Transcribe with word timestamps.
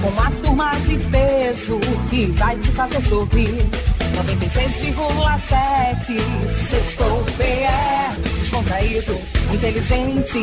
com 0.00 0.08
uma 0.08 0.30
turma 0.42 0.72
de 0.86 0.98
peso 1.10 1.78
que 2.08 2.26
vai 2.32 2.56
te 2.58 2.72
fazer 2.72 3.02
sorrir. 3.02 3.68
96,7 4.10 6.18
Sextou 6.68 7.24
PE 7.36 8.18
Descontraído, 8.40 9.16
inteligente, 9.54 10.40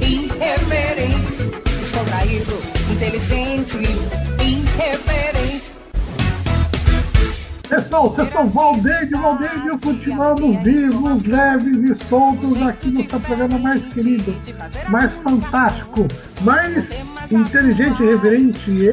irreverente 0.00 1.36
Descontraído, 1.80 2.58
inteligente, 2.90 3.78
irreverente 4.42 5.74
vocês 7.90 8.28
estão 8.28 8.48
Valdeide, 8.50 9.14
Valdeide, 9.14 9.70
continuamos 9.82 10.62
vivos, 10.62 11.24
leves 11.24 11.78
e 11.78 11.94
soltos 12.08 12.60
aqui 12.62 12.90
no 12.90 13.08
seu 13.08 13.18
programa 13.20 13.58
mais 13.58 13.82
querido, 13.86 14.36
mais 14.88 15.10
fantástico, 15.22 16.06
mais 16.42 16.90
inteligente, 17.30 18.02
reverente 18.02 18.70
e 18.70 18.90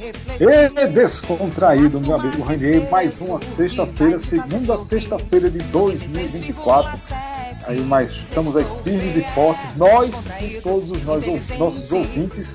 e 0.00 0.86
descontraído, 0.88 2.00
meu 2.00 2.16
amigo 2.16 2.42
Rainier, 2.42 2.90
mais 2.90 3.20
uma 3.20 3.40
sexta-feira, 3.40 4.18
segunda 4.18 4.78
sexta-feira 4.78 5.50
de 5.50 5.58
2024. 5.58 6.98
Aí, 7.66 7.80
mas 7.80 8.10
estamos 8.10 8.56
aí 8.56 8.64
firmes 8.82 9.16
e 9.16 9.22
fortes, 9.32 9.76
nós 9.76 10.10
e 10.42 10.60
todos 10.60 10.90
os 10.90 11.02
nós, 11.04 11.48
nossos 11.58 11.90
ouvintes, 11.92 12.54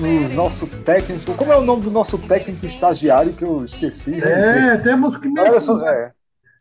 o 0.00 0.34
nosso 0.34 0.66
técnico. 0.66 1.34
Como 1.34 1.52
é 1.52 1.56
o 1.56 1.64
nome 1.64 1.82
do 1.82 1.90
nosso 1.90 2.18
técnico 2.18 2.66
estagiário 2.66 3.32
que 3.34 3.44
eu 3.44 3.64
esqueci? 3.64 4.20
É, 4.20 4.76
temos 4.78 5.16
que 5.16 5.28
mencionar. 5.28 5.94
É. 5.94 6.12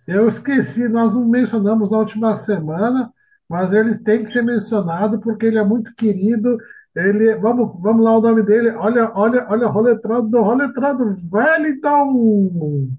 Eu 0.08 0.28
esqueci, 0.28 0.88
nós 0.88 1.14
não 1.14 1.26
mencionamos 1.26 1.90
na 1.90 1.98
última 1.98 2.36
semana, 2.36 3.12
mas 3.50 3.72
ele 3.74 3.98
tem 3.98 4.26
que 4.26 4.32
ser 4.32 4.44
mencionado 4.44 5.20
porque 5.20 5.46
ele 5.46 5.58
é 5.58 5.64
muito 5.64 5.94
querido 5.96 6.58
ele, 6.96 7.36
vamos, 7.36 7.72
vamos 7.82 8.04
lá 8.04 8.18
o 8.18 8.22
nome 8.22 8.44
dele. 8.44 8.72
Olha, 8.72 9.12
olha, 9.16 9.46
olha 9.50 9.68
o 9.68 9.72
roletrado 9.72 10.28
do 10.28 10.42
roletrado 10.42 11.18
Wellington. 11.32 12.90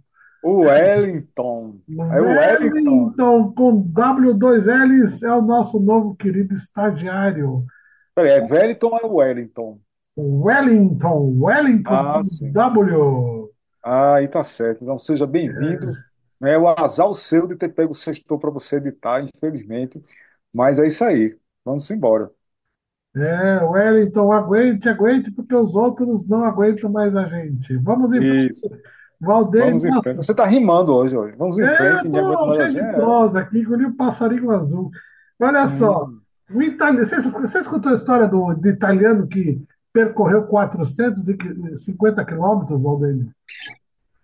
O 0.43 0.63
Wellington. 0.63 1.77
É 1.89 2.21
o 2.21 2.25
Wellington. 2.25 2.91
Wellington 2.91 3.53
com 3.53 3.93
W2Ls 3.93 5.23
é 5.23 5.33
o 5.33 5.43
nosso 5.43 5.79
novo 5.79 6.17
querido 6.17 6.55
estagiário. 6.55 7.65
Peraí, 8.15 8.33
é 8.33 8.43
Wellington 8.43 8.87
ou 8.87 8.99
é 8.99 9.07
Wellington? 9.07 9.79
Wellington, 10.17 11.39
Wellington 11.39 11.91
ah, 11.91 12.21
W. 12.53 13.51
Ah, 13.83 14.15
aí 14.17 14.29
tá 14.29 14.43
certo. 14.43 14.83
Então 14.83 14.99
seja 14.99 15.27
bem-vindo. 15.27 15.93
É. 16.43 16.53
é 16.53 16.59
o 16.59 16.69
azar 16.69 17.07
o 17.07 17.15
seu 17.15 17.47
de 17.47 17.57
ter 17.57 17.69
pego 17.69 17.93
o 17.93 17.95
sextor 17.95 18.39
para 18.39 18.51
você 18.51 18.77
editar, 18.77 19.23
infelizmente. 19.23 20.03
Mas 20.53 20.79
é 20.79 20.87
isso 20.87 21.05
aí. 21.05 21.37
Vamos 21.65 21.91
embora. 21.91 22.31
É, 23.15 23.63
Wellington, 23.63 24.33
aguente, 24.33 24.89
aguente, 24.89 25.31
porque 25.31 25.55
os 25.55 25.75
outros 25.75 26.27
não 26.27 26.45
aguentam 26.45 26.91
mais 26.91 27.15
a 27.15 27.27
gente. 27.27 27.77
Vamos 27.77 28.13
em 28.13 28.47
Isso. 28.47 28.71
Valdeir, 29.21 29.67
Vamos 29.67 29.85
em 29.85 30.03
frente. 30.03 30.17
Você 30.17 30.33
está 30.33 30.47
rimando 30.47 30.95
hoje, 30.95 31.17
hoje. 31.17 31.37
Vamos 31.37 31.59
em 31.59 31.63
é, 31.63 31.77
frente. 31.77 32.17
Eu 32.17 32.33
tô 32.33 32.55
cheio 32.55 32.73
de 32.73 32.93
prosa 32.95 33.41
aqui, 33.41 33.59
engoli 33.61 33.87
um 33.87 33.95
passarinho 33.95 34.51
azul. 34.51 34.91
Olha 35.39 35.65
hum. 35.65 35.69
só, 35.69 36.09
o 36.51 36.63
italiano, 36.63 37.07
você, 37.07 37.21
você 37.21 37.59
escutou 37.61 37.93
a 37.93 37.95
história 37.95 38.27
do, 38.27 38.55
do 38.55 38.69
italiano 38.69 39.27
que 39.27 39.63
percorreu 39.93 40.45
450 40.45 42.25
quilômetros, 42.25 42.83
Valdeir? 42.83 43.29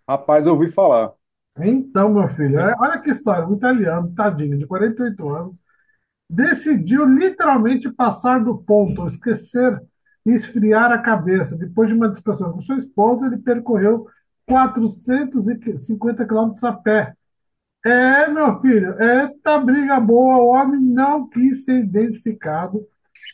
Rapaz, 0.09 0.47
eu 0.47 0.55
ouvi 0.55 0.69
falar. 0.69 1.12
Então, 1.61 2.09
meu 2.09 2.29
filho, 2.31 2.59
olha 2.79 2.99
que 2.99 3.11
história. 3.11 3.47
Um 3.47 3.55
italiano, 3.55 4.12
tadinho, 4.15 4.57
de 4.57 4.67
48 4.67 5.29
anos, 5.29 5.55
decidiu 6.28 7.05
literalmente 7.05 7.91
passar 7.91 8.43
do 8.43 8.59
ponto, 8.59 9.06
esquecer 9.06 9.81
e 10.27 10.33
esfriar 10.33 10.93
a 10.93 10.99
cabeça. 10.99 11.56
Depois 11.56 11.89
de 11.89 11.94
uma 11.94 12.09
discussão 12.09 12.53
com 12.53 12.61
sua 12.61 12.77
esposa, 12.78 13.27
ele 13.27 13.39
percorreu 13.39 14.06
450 14.47 16.27
quilômetros 16.27 16.65
a 16.65 16.72
pé. 16.72 17.15
É, 17.84 18.28
meu 18.28 18.61
filho, 18.61 19.00
é 19.00 19.28
tá 19.43 19.59
briga 19.59 19.99
boa. 20.00 20.37
O 20.38 20.49
homem 20.49 20.81
não 20.81 21.28
quis 21.28 21.65
ser 21.65 21.84
identificado, 21.84 22.87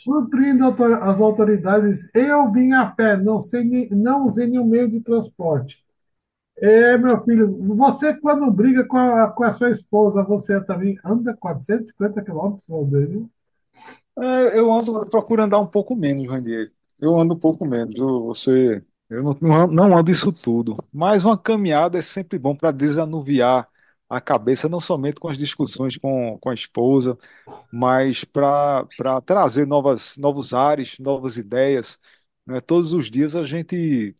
surpreende 0.02 0.62
as 1.02 1.20
autoridades. 1.20 2.08
Eu 2.14 2.50
vim 2.52 2.72
a 2.72 2.86
pé, 2.86 3.16
não, 3.16 3.40
sei, 3.40 3.88
não 3.90 4.26
usei 4.28 4.46
nenhum 4.46 4.66
meio 4.66 4.88
de 4.88 5.00
transporte. 5.00 5.83
É, 6.56 6.96
meu 6.96 7.20
filho, 7.22 7.52
você 7.76 8.14
quando 8.14 8.50
briga 8.50 8.84
com 8.84 8.96
a, 8.96 9.30
com 9.30 9.44
a 9.44 9.52
sua 9.52 9.70
esposa, 9.70 10.22
você 10.22 10.60
também 10.64 10.96
anda 11.04 11.34
450 11.36 12.22
quilômetros 12.22 12.68
ao 12.70 12.84
dia? 12.86 13.24
É, 14.18 14.58
eu 14.58 14.72
ando, 14.72 15.06
procuro 15.06 15.42
andar 15.42 15.58
um 15.58 15.66
pouco 15.66 15.96
menos, 15.96 16.26
Randier. 16.28 16.72
Eu 17.00 17.18
ando 17.18 17.34
um 17.34 17.38
pouco 17.38 17.64
menos. 17.66 17.94
Eu, 17.96 18.24
você, 18.26 18.84
eu 19.10 19.22
não, 19.22 19.36
não, 19.40 19.66
não 19.66 19.98
ando 19.98 20.10
isso 20.10 20.32
tudo. 20.32 20.76
Mas 20.92 21.24
uma 21.24 21.36
caminhada 21.38 21.98
é 21.98 22.02
sempre 22.02 22.38
bom 22.38 22.54
para 22.56 22.70
desanuviar 22.70 23.68
a 24.08 24.20
cabeça, 24.20 24.68
não 24.68 24.80
somente 24.80 25.18
com 25.18 25.28
as 25.28 25.38
discussões 25.38 25.96
com, 25.96 26.38
com 26.38 26.50
a 26.50 26.54
esposa, 26.54 27.18
mas 27.72 28.24
para 28.24 28.86
trazer 29.26 29.66
novas, 29.66 30.16
novos 30.16 30.54
ares, 30.54 30.98
novas 30.98 31.36
ideias. 31.36 31.98
Né? 32.46 32.60
Todos 32.60 32.92
os 32.92 33.10
dias 33.10 33.34
a 33.36 33.44
gente 33.44 34.14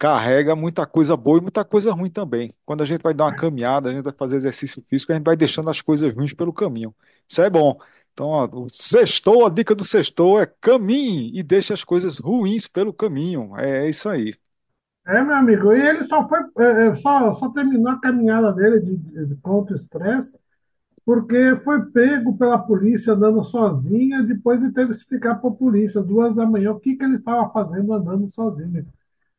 carrega 0.00 0.56
muita 0.56 0.86
coisa 0.86 1.14
boa 1.14 1.38
e 1.38 1.42
muita 1.42 1.62
coisa 1.62 1.92
ruim 1.92 2.10
também. 2.10 2.54
Quando 2.64 2.82
a 2.82 2.86
gente 2.86 3.02
vai 3.02 3.12
dar 3.12 3.26
uma 3.26 3.36
caminhada, 3.36 3.90
a 3.90 3.92
gente 3.92 4.02
vai 4.02 4.14
fazer 4.14 4.36
exercício 4.36 4.82
físico, 4.88 5.12
a 5.12 5.14
gente 5.14 5.26
vai 5.26 5.36
deixando 5.36 5.68
as 5.68 5.82
coisas 5.82 6.14
ruins 6.14 6.32
pelo 6.32 6.54
caminho. 6.54 6.94
Isso 7.28 7.42
é 7.42 7.50
bom. 7.50 7.78
Então, 8.14 8.28
ó, 8.28 8.46
o 8.46 8.70
sextou, 8.70 9.44
a 9.46 9.50
dica 9.50 9.74
do 9.74 9.84
sextou 9.84 10.40
é 10.40 10.46
caminhe 10.46 11.38
e 11.38 11.42
deixe 11.42 11.74
as 11.74 11.84
coisas 11.84 12.18
ruins 12.18 12.66
pelo 12.66 12.94
caminho. 12.94 13.54
É, 13.58 13.84
é 13.84 13.90
isso 13.90 14.08
aí. 14.08 14.34
É, 15.06 15.22
meu 15.22 15.34
amigo, 15.34 15.70
e 15.74 15.86
ele 15.86 16.04
só 16.06 16.26
foi, 16.26 16.40
é, 16.58 16.86
é 16.88 16.94
só, 16.94 17.34
só 17.34 17.50
terminou 17.50 17.92
a 17.92 18.00
caminhada 18.00 18.52
dele 18.54 18.80
de, 18.80 19.26
de 19.26 19.36
contra 19.36 19.76
estresse, 19.76 20.34
porque 21.04 21.56
foi 21.56 21.84
pego 21.90 22.38
pela 22.38 22.58
polícia 22.58 23.12
andando 23.12 23.44
sozinha, 23.44 24.22
depois 24.22 24.62
ele 24.62 24.72
teve 24.72 24.92
que 24.92 24.96
explicar 24.96 25.34
para 25.36 25.50
a 25.50 25.54
polícia, 25.54 26.00
duas 26.00 26.34
da 26.34 26.46
manhã, 26.46 26.72
o 26.72 26.80
que, 26.80 26.96
que 26.96 27.04
ele 27.04 27.16
estava 27.16 27.50
fazendo 27.50 27.92
andando 27.92 28.30
sozinho. 28.30 28.86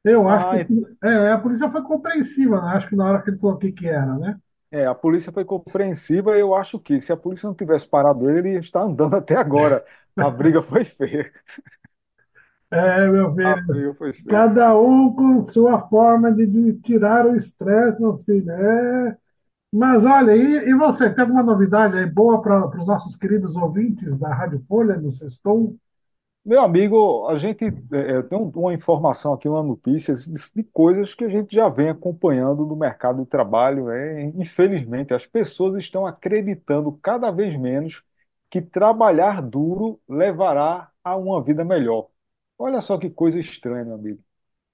Eu 0.04 0.28
acho 0.30 0.48
Ah, 0.48 0.58
que 0.66 0.66
é, 1.04 1.32
a 1.32 1.38
polícia 1.40 1.70
foi 1.72 1.84
compreensiva, 1.84 2.62
né? 2.62 2.68
Acho 2.78 2.90
que 2.90 2.96
na 2.96 3.06
hora 3.10 3.22
que 3.24 3.30
ele 3.30 3.38
falou 3.40 3.56
o 3.56 3.60
que 3.60 3.72
que 3.72 3.88
era, 3.88 4.18
né? 4.18 4.40
é, 4.72 4.86
a 4.86 4.96
polícia 4.96 5.32
foi 5.32 5.44
compreensiva. 5.46 6.38
Eu 6.38 6.56
acho 6.56 6.80
que 6.80 7.00
se 7.02 7.12
a 7.12 7.18
polícia 7.18 7.48
não 7.48 7.56
tivesse 7.56 7.88
parado 7.88 8.30
ele, 8.30 8.40
ele 8.40 8.54
ia 8.54 8.60
estar 8.60 8.82
andando 8.84 9.16
até 9.16 9.36
agora. 9.36 9.86
A 10.18 10.30
briga 10.30 10.62
foi 10.64 10.86
feia. 10.86 11.32
É, 12.70 13.08
meu 13.10 13.34
A 13.44 13.56
filho, 13.56 13.64
briga 13.68 13.94
foi 13.94 14.14
feia. 14.14 14.52
cada 14.52 14.80
um 14.80 15.14
com 15.16 15.46
sua 15.48 15.88
forma 15.90 16.32
de, 16.34 16.46
de 16.48 16.74
tirar 16.82 17.26
o 17.28 17.36
estresse, 17.36 18.02
meu 18.02 18.20
filho. 18.26 18.52
É. 18.52 19.18
Mas 19.74 20.06
olha, 20.06 20.36
e, 20.36 20.70
e 20.70 20.76
você, 20.76 21.10
tem 21.12 21.24
alguma 21.24 21.44
novidade 21.44 21.98
aí 21.98 22.06
boa 22.08 22.42
para 22.42 22.68
os 22.78 22.86
nossos 22.88 23.16
queridos 23.18 23.56
ouvintes 23.58 24.18
da 24.18 24.34
Rádio 24.34 24.64
Folha 24.68 24.98
no 24.98 25.12
Sextou? 25.12 25.78
Meu 26.44 26.62
amigo, 26.62 27.28
a 27.29 27.38
gente 27.38 27.63
é, 27.66 28.18
é, 28.18 28.22
tem 28.24 28.35
um- 28.38 28.50
uma 28.56 28.74
informação 28.74 29.34
aqui, 29.34 29.47
uma 29.47 29.62
notícia 29.62 30.16
de, 30.16 30.63
coisas 30.74 31.13
que 31.13 31.24
a 31.24 31.29
gente 31.29 31.53
já 31.56 31.69
vem 31.69 31.90
acompanhando 31.90 32.66
no 32.66 32.75
mercado 32.75 33.22
de 33.24 33.29
trabalho. 33.29 33.90
É, 33.91 34.23
infelizmente, 34.23 35.14
as 35.14 35.26
pessoas 35.26 35.78
estão 35.84 36.05
acreditando 36.05 36.91
cada 37.02 37.29
vez 37.32 37.55
menos 37.59 38.02
que 38.49 38.59
trabalhar 38.61 39.41
duro 39.41 39.99
levará 40.09 40.90
a 41.03 41.16
uma 41.16 41.41
vida 41.43 41.64
melhor. 41.64 42.08
Olha 42.58 42.82
só 42.82 42.97
que 42.97 43.09
coisa 43.09 43.40
estranha, 43.40 43.85
meu 43.85 43.96
amigo. 43.96 44.20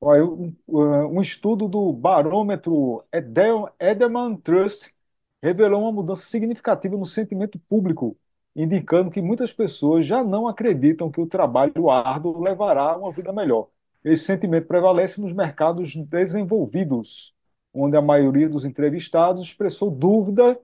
Olha, 0.02 0.26
um, 0.26 0.56
um 0.68 1.22
estudo 1.22 1.68
do 1.68 1.92
barômetro 1.94 3.04
Edel- 3.12 3.70
Edelman 3.80 4.36
Trust 4.38 4.94
revelou 5.42 5.82
uma 5.84 5.92
mudança 5.92 6.24
significativa 6.26 6.96
no 6.98 7.06
sentimento 7.06 7.60
público 7.70 8.18
indicando 8.58 9.12
que 9.12 9.22
muitas 9.22 9.54
pessoas 9.54 10.08
já 10.08 10.24
não 10.24 10.48
acreditam 10.50 11.12
que 11.12 11.22
o 11.22 11.28
trabalho 11.28 11.92
árduo 11.92 12.42
levará 12.44 12.94
a 12.94 12.98
uma 12.98 13.14
vida 13.14 13.34
melhor. 13.34 13.70
Esse 14.04 14.26
sentimento 14.26 14.68
prevalece 14.68 15.22
nos 15.22 15.34
mercados 15.34 15.96
desenvolvidos, 15.96 17.34
onde 17.74 17.98
a 17.98 18.04
maioria 18.04 18.50
dos 18.50 18.66
entrevistados 18.66 19.44
expressou 19.44 19.92
dúvida, 19.92 20.60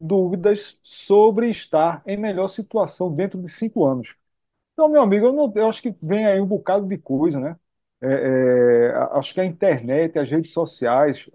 dúvidas 0.00 0.78
sobre 0.82 1.50
estar 1.50 2.02
em 2.06 2.16
melhor 2.16 2.48
situação 2.48 3.12
dentro 3.14 3.40
de 3.42 3.48
cinco 3.50 3.84
anos. 3.86 4.14
Então, 4.72 4.88
meu 4.88 5.02
amigo, 5.02 5.26
eu, 5.26 5.32
não- 5.32 5.52
eu 5.54 5.68
acho 5.68 5.82
que 5.82 5.94
vem 6.02 6.26
aí 6.26 6.40
um 6.40 6.46
bocado 6.46 6.86
de 6.88 6.98
coisa, 6.98 7.40
né? 7.40 7.56
É, 8.00 8.88
é, 8.88 8.92
acho 9.18 9.32
que 9.34 9.40
a 9.40 9.44
internet, 9.44 10.18
as 10.18 10.30
redes 10.30 10.52
sociais, 10.52 11.28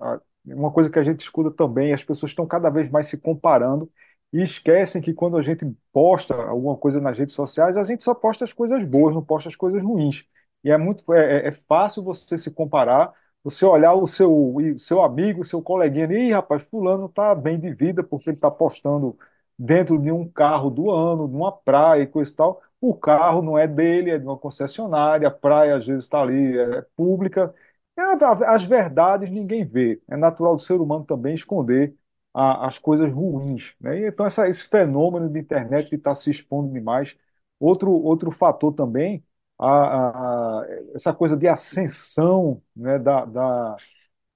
uma 0.45 0.71
coisa 0.71 0.89
que 0.89 0.99
a 0.99 1.03
gente 1.03 1.21
escuta 1.21 1.51
também, 1.51 1.93
as 1.93 2.03
pessoas 2.03 2.31
estão 2.31 2.45
cada 2.47 2.69
vez 2.69 2.89
mais 2.89 3.07
se 3.07 3.17
comparando 3.17 3.91
e 4.33 4.41
esquecem 4.43 5.01
que 5.01 5.13
quando 5.13 5.37
a 5.37 5.41
gente 5.41 5.65
posta 5.91 6.35
alguma 6.35 6.77
coisa 6.77 7.01
nas 7.01 7.17
redes 7.17 7.35
sociais, 7.35 7.75
a 7.77 7.83
gente 7.83 8.03
só 8.03 8.13
posta 8.15 8.43
as 8.45 8.53
coisas 8.53 8.83
boas, 8.85 9.13
não 9.13 9.23
posta 9.23 9.49
as 9.49 9.55
coisas 9.55 9.83
ruins. 9.83 10.25
E 10.63 10.69
é 10.71 10.77
muito 10.77 11.11
é, 11.13 11.45
é 11.45 11.47
é 11.49 11.51
fácil 11.67 12.03
você 12.03 12.37
se 12.37 12.51
comparar, 12.51 13.13
você 13.43 13.65
olhar 13.65 13.93
o 13.93 14.07
seu, 14.07 14.31
o 14.55 14.79
seu 14.79 15.01
amigo, 15.01 15.41
o 15.41 15.43
seu 15.45 15.61
coleguinha, 15.61 16.07
e 16.13 16.31
rapaz, 16.31 16.61
fulano 16.63 17.07
está 17.07 17.33
bem 17.35 17.59
de 17.59 17.73
vida 17.73 18.03
porque 18.03 18.29
ele 18.29 18.37
está 18.37 18.49
postando 18.51 19.17
dentro 19.57 19.97
de 19.99 20.11
um 20.11 20.27
carro 20.29 20.69
do 20.69 20.89
ano, 20.91 21.27
numa 21.27 21.51
praia 21.51 22.03
e 22.03 22.07
coisa 22.07 22.31
e 22.31 22.35
tal. 22.35 22.61
O 22.79 22.95
carro 22.95 23.41
não 23.41 23.57
é 23.57 23.67
dele, 23.67 24.11
é 24.11 24.17
de 24.17 24.25
uma 24.25 24.37
concessionária, 24.37 25.27
a 25.27 25.31
praia 25.31 25.75
às 25.77 25.85
vezes 25.85 26.03
está 26.05 26.21
ali, 26.21 26.57
é 26.57 26.81
pública. 26.95 27.53
É, 27.97 28.01
As 28.47 28.63
verdades 28.63 29.29
ninguém 29.29 29.65
vê. 29.65 30.01
É 30.09 30.17
natural 30.17 30.55
do 30.55 30.61
ser 30.61 30.79
humano 30.81 31.05
também 31.05 31.35
esconder 31.35 31.95
a- 32.33 32.67
as 32.67 32.77
coisas 32.79 33.11
ruins, 33.11 33.73
né? 33.79 34.07
Então, 34.07 34.25
essa- 34.25 34.47
esse 34.49 34.63
fenômeno 34.67 35.29
de 35.29 35.39
internet 35.39 35.89
que 35.89 35.95
está 35.95 36.15
se 36.15 36.29
expondo 36.31 36.73
demais. 36.73 37.15
Outro, 37.59 37.91
outro 37.91 38.31
fator 38.31 38.73
também, 38.73 39.23
a, 39.59 40.61
a- 40.61 40.65
essa 40.95 41.13
coisa 41.13 41.37
de 41.37 41.47
ascensão, 41.47 42.61
né, 42.75 42.97
da, 42.99 43.25
da, 43.25 43.77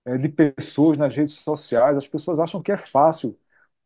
eh, 0.06 0.18
de 0.18 0.30
pessoas 0.30 0.98
nas 0.98 1.16
redes 1.16 1.36
sociais. 1.36 1.98
As 1.98 2.08
pessoas 2.08 2.40
acham 2.40 2.62
que 2.62 2.72
é 2.72 2.78
fácil. 2.78 3.38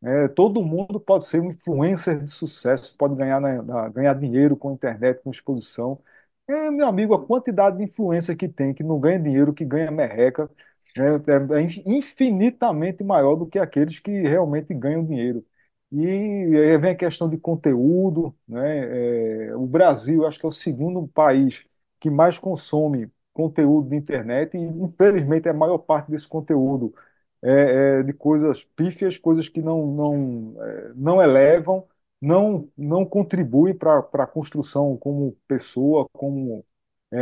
né? 0.02 0.28
todo 0.30 0.64
mundo 0.64 1.00
pode 1.00 1.28
ser 1.28 1.42
um 1.42 1.52
influencer 1.52 2.24
de 2.24 2.32
sucesso, 2.32 2.96
pode 2.98 3.16
ganhar, 3.16 3.40
na- 3.42 3.62
na- 3.64 3.90
ganhar 3.90 4.14
dinheiro 4.16 4.56
com 4.58 4.70
a 4.70 4.74
internet, 4.74 5.22
com 5.24 5.32
exposição. 5.32 6.02
É, 6.48 6.72
meu 6.72 6.88
amigo, 6.88 7.14
a 7.14 7.26
quantidade 7.26 7.78
de 7.78 7.84
influência 7.84 8.36
que 8.36 8.48
tem, 8.50 8.74
que 8.74 8.84
não 8.84 9.00
ganha 9.00 9.20
dinheiro, 9.20 9.54
que 9.54 9.64
ganha 9.66 9.92
merreca, 9.92 10.46
né, 10.48 10.52
é, 11.00 11.60
é 11.60 11.62
infinitamente 11.86 13.04
maior 13.04 13.36
do 13.36 13.48
que 13.48 13.60
aqueles 13.60 14.00
que 14.00 14.12
realmente 14.22 14.74
ganham 14.74 15.06
dinheiro. 15.06 15.46
E 15.92 16.06
aí 16.08 16.78
vem 16.78 16.92
a 16.92 16.96
questão 16.96 17.30
de 17.30 17.38
conteúdo, 17.38 18.36
né? 18.48 19.48
É, 19.50 19.56
o 19.56 19.66
Brasil, 19.66 20.26
acho 20.28 20.40
que 20.40 20.46
é 20.46 20.50
o 20.50 20.52
segundo 20.52 21.08
país 21.08 21.66
que 22.00 22.10
mais 22.10 22.38
consome 22.40 23.12
conteúdo 23.34 23.90
de 23.90 23.96
internet, 23.96 24.56
e 24.58 24.60
infelizmente 24.62 25.48
a 25.50 25.54
maior 25.54 25.78
parte 25.80 26.12
desse 26.12 26.28
conteúdo 26.28 26.94
é, 27.42 28.00
é 28.00 28.04
de 28.04 28.14
coisas 28.14 28.64
pífias, 28.76 29.18
coisas 29.18 29.48
que 29.50 29.62
não, 29.62 29.86
não, 29.88 30.64
é, 30.64 30.94
não 30.96 31.22
elevam, 31.22 31.88
não, 32.22 32.70
não 32.78 33.06
contribuem 33.06 33.74
para 33.76 34.00
a 34.00 34.28
construção 34.28 34.98
como 34.98 35.34
pessoa, 35.48 36.08
como 36.14 36.66
é, 37.12 37.18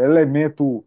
é, 0.00 0.04
elemento 0.04 0.84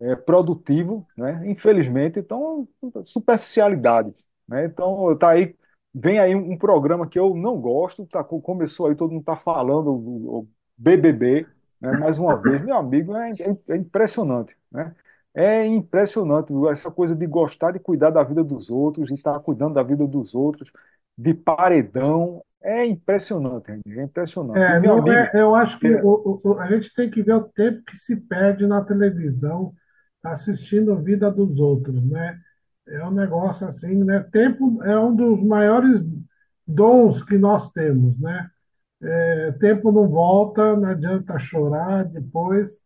é, 0.00 0.14
produtivo, 0.16 1.08
né? 1.16 1.42
Infelizmente, 1.50 2.18
então, 2.18 2.68
superficialidade, 3.04 4.14
né? 4.48 4.66
Então, 4.66 5.16
tá 5.18 5.30
aí, 5.30 5.56
vem 5.94 6.18
aí 6.18 6.34
um 6.34 6.56
programa 6.58 7.08
que 7.08 7.18
eu 7.18 7.34
não 7.34 7.60
gosto, 7.60 8.06
tá, 8.06 8.22
começou 8.24 8.86
aí, 8.88 8.94
todo 8.96 9.10
mundo 9.10 9.20
está 9.20 9.36
falando, 9.36 9.90
o, 9.92 10.40
o 10.40 10.48
BBB, 10.76 11.50
né? 11.80 11.92
Mais 11.94 12.18
uma 12.18 12.36
vez, 12.36 12.62
meu 12.62 12.76
amigo, 12.76 13.14
é, 13.16 13.30
é, 13.40 13.74
é 13.74 13.76
impressionante, 13.76 14.56
né? 14.70 14.94
É 15.34 15.66
impressionante 15.66 16.52
essa 16.70 16.90
coisa 16.90 17.14
de 17.14 17.26
gostar 17.26 17.70
de 17.72 17.78
cuidar 17.78 18.10
da 18.10 18.22
vida 18.22 18.42
dos 18.42 18.70
outros, 18.70 19.08
de 19.08 19.14
estar 19.14 19.38
cuidando 19.40 19.74
da 19.74 19.82
vida 19.82 20.06
dos 20.06 20.34
outros, 20.34 20.70
de 21.16 21.34
paredão, 21.34 22.42
é 22.62 22.84
impressionante, 22.86 23.70
é 23.70 24.02
impressionante. 24.02 24.70
É, 24.70 24.80
meu 24.80 24.94
não 24.94 24.94
amigo, 24.94 25.28
é, 25.34 25.42
eu 25.42 25.54
acho 25.54 25.78
que 25.78 25.86
é, 25.86 26.02
o- 26.02 26.40
o- 26.42 26.58
a 26.58 26.66
gente 26.72 26.92
tem 26.94 27.10
que 27.10 27.22
ver 27.22 27.34
o 27.34 27.44
tempo 27.48 27.82
que 27.84 27.96
se 27.98 28.16
perde 28.16 28.66
na 28.66 28.82
televisão 28.84 29.74
assistindo 30.32 30.92
a 30.92 30.96
vida 30.96 31.30
dos 31.30 31.58
outros, 31.60 32.02
né? 32.04 32.38
É 32.88 33.04
um 33.06 33.10
negócio 33.12 33.66
assim, 33.66 34.04
né? 34.04 34.20
Tempo 34.32 34.82
é 34.84 34.98
um 34.98 35.14
dos 35.14 35.42
maiores 35.44 36.02
dons 36.66 37.22
que 37.22 37.36
nós 37.38 37.70
temos, 37.72 38.18
né? 38.20 38.50
É, 39.02 39.52
tempo 39.54 39.92
não 39.92 40.08
volta, 40.08 40.76
não 40.76 40.88
adianta 40.90 41.38
chorar 41.38 42.04
depois 42.06 42.78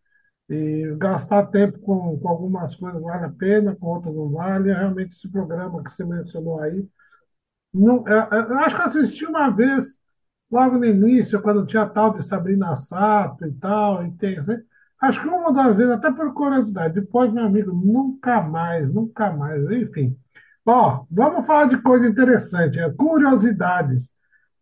e 0.50 0.94
gastar 0.98 1.46
tempo 1.48 1.78
com, 1.80 2.18
com 2.20 2.28
algumas 2.28 2.76
coisas 2.76 3.00
vale 3.02 3.26
a 3.26 3.30
pena, 3.30 3.76
com 3.76 3.86
outras 3.88 4.14
não 4.14 4.30
vale. 4.30 4.72
Realmente 4.72 5.16
esse 5.16 5.28
programa 5.30 5.82
que 5.84 5.90
você 5.92 6.04
mencionou 6.04 6.60
aí, 6.60 6.86
não, 7.72 8.06
é- 8.08 8.28
é- 8.32 8.40
eu 8.52 8.58
acho 8.60 8.76
que 8.76 8.82
eu 8.82 8.86
assisti 8.86 9.26
uma 9.26 9.50
vez 9.50 9.96
logo 10.50 10.78
no 10.78 10.84
início, 10.86 11.40
quando 11.42 11.66
tinha 11.66 11.86
tal 11.88 12.14
de 12.14 12.24
Sabrina 12.24 12.74
Sato 12.76 13.46
e 13.46 13.52
tal, 13.54 14.06
e 14.06 14.12
tem, 14.18 14.38
assim, 14.38 14.58
acho 15.00 15.20
que 15.22 15.28
uma 15.28 15.48
ou 15.48 15.52
duas 15.52 15.76
vezes, 15.76 15.92
até 15.92 16.10
por 16.12 16.32
curiosidade. 16.34 16.94
Depois, 16.94 17.32
meu 17.32 17.44
amigo, 17.44 17.72
nunca 17.72 18.40
mais, 18.42 18.92
nunca 18.92 19.30
mais, 19.32 19.62
enfim. 19.70 20.16
Ó, 20.66 21.04
vamos 21.10 21.46
falar 21.46 21.66
de 21.66 21.80
coisa 21.82 22.06
interessante, 22.06 22.78
é, 22.78 22.90
curiosidades. 22.90 24.10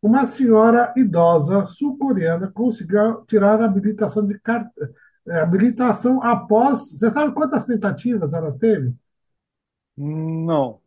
Uma 0.01 0.27
senhora 0.27 0.93
idosa 0.97 1.67
sul-coreana 1.67 2.51
conseguiu 2.53 3.25
tirar 3.27 3.61
a 3.61 3.65
habilitação 3.67 4.27
de 4.27 4.39
car... 4.41 4.71
eh, 5.29 5.41
habilitação 5.41 6.23
após. 6.23 6.89
Você 6.91 7.11
sabe 7.13 7.33
quantas 7.35 7.67
tentativas 7.67 8.33
ela 8.33 8.53
teve? 8.59 8.95
não. 9.97 10.81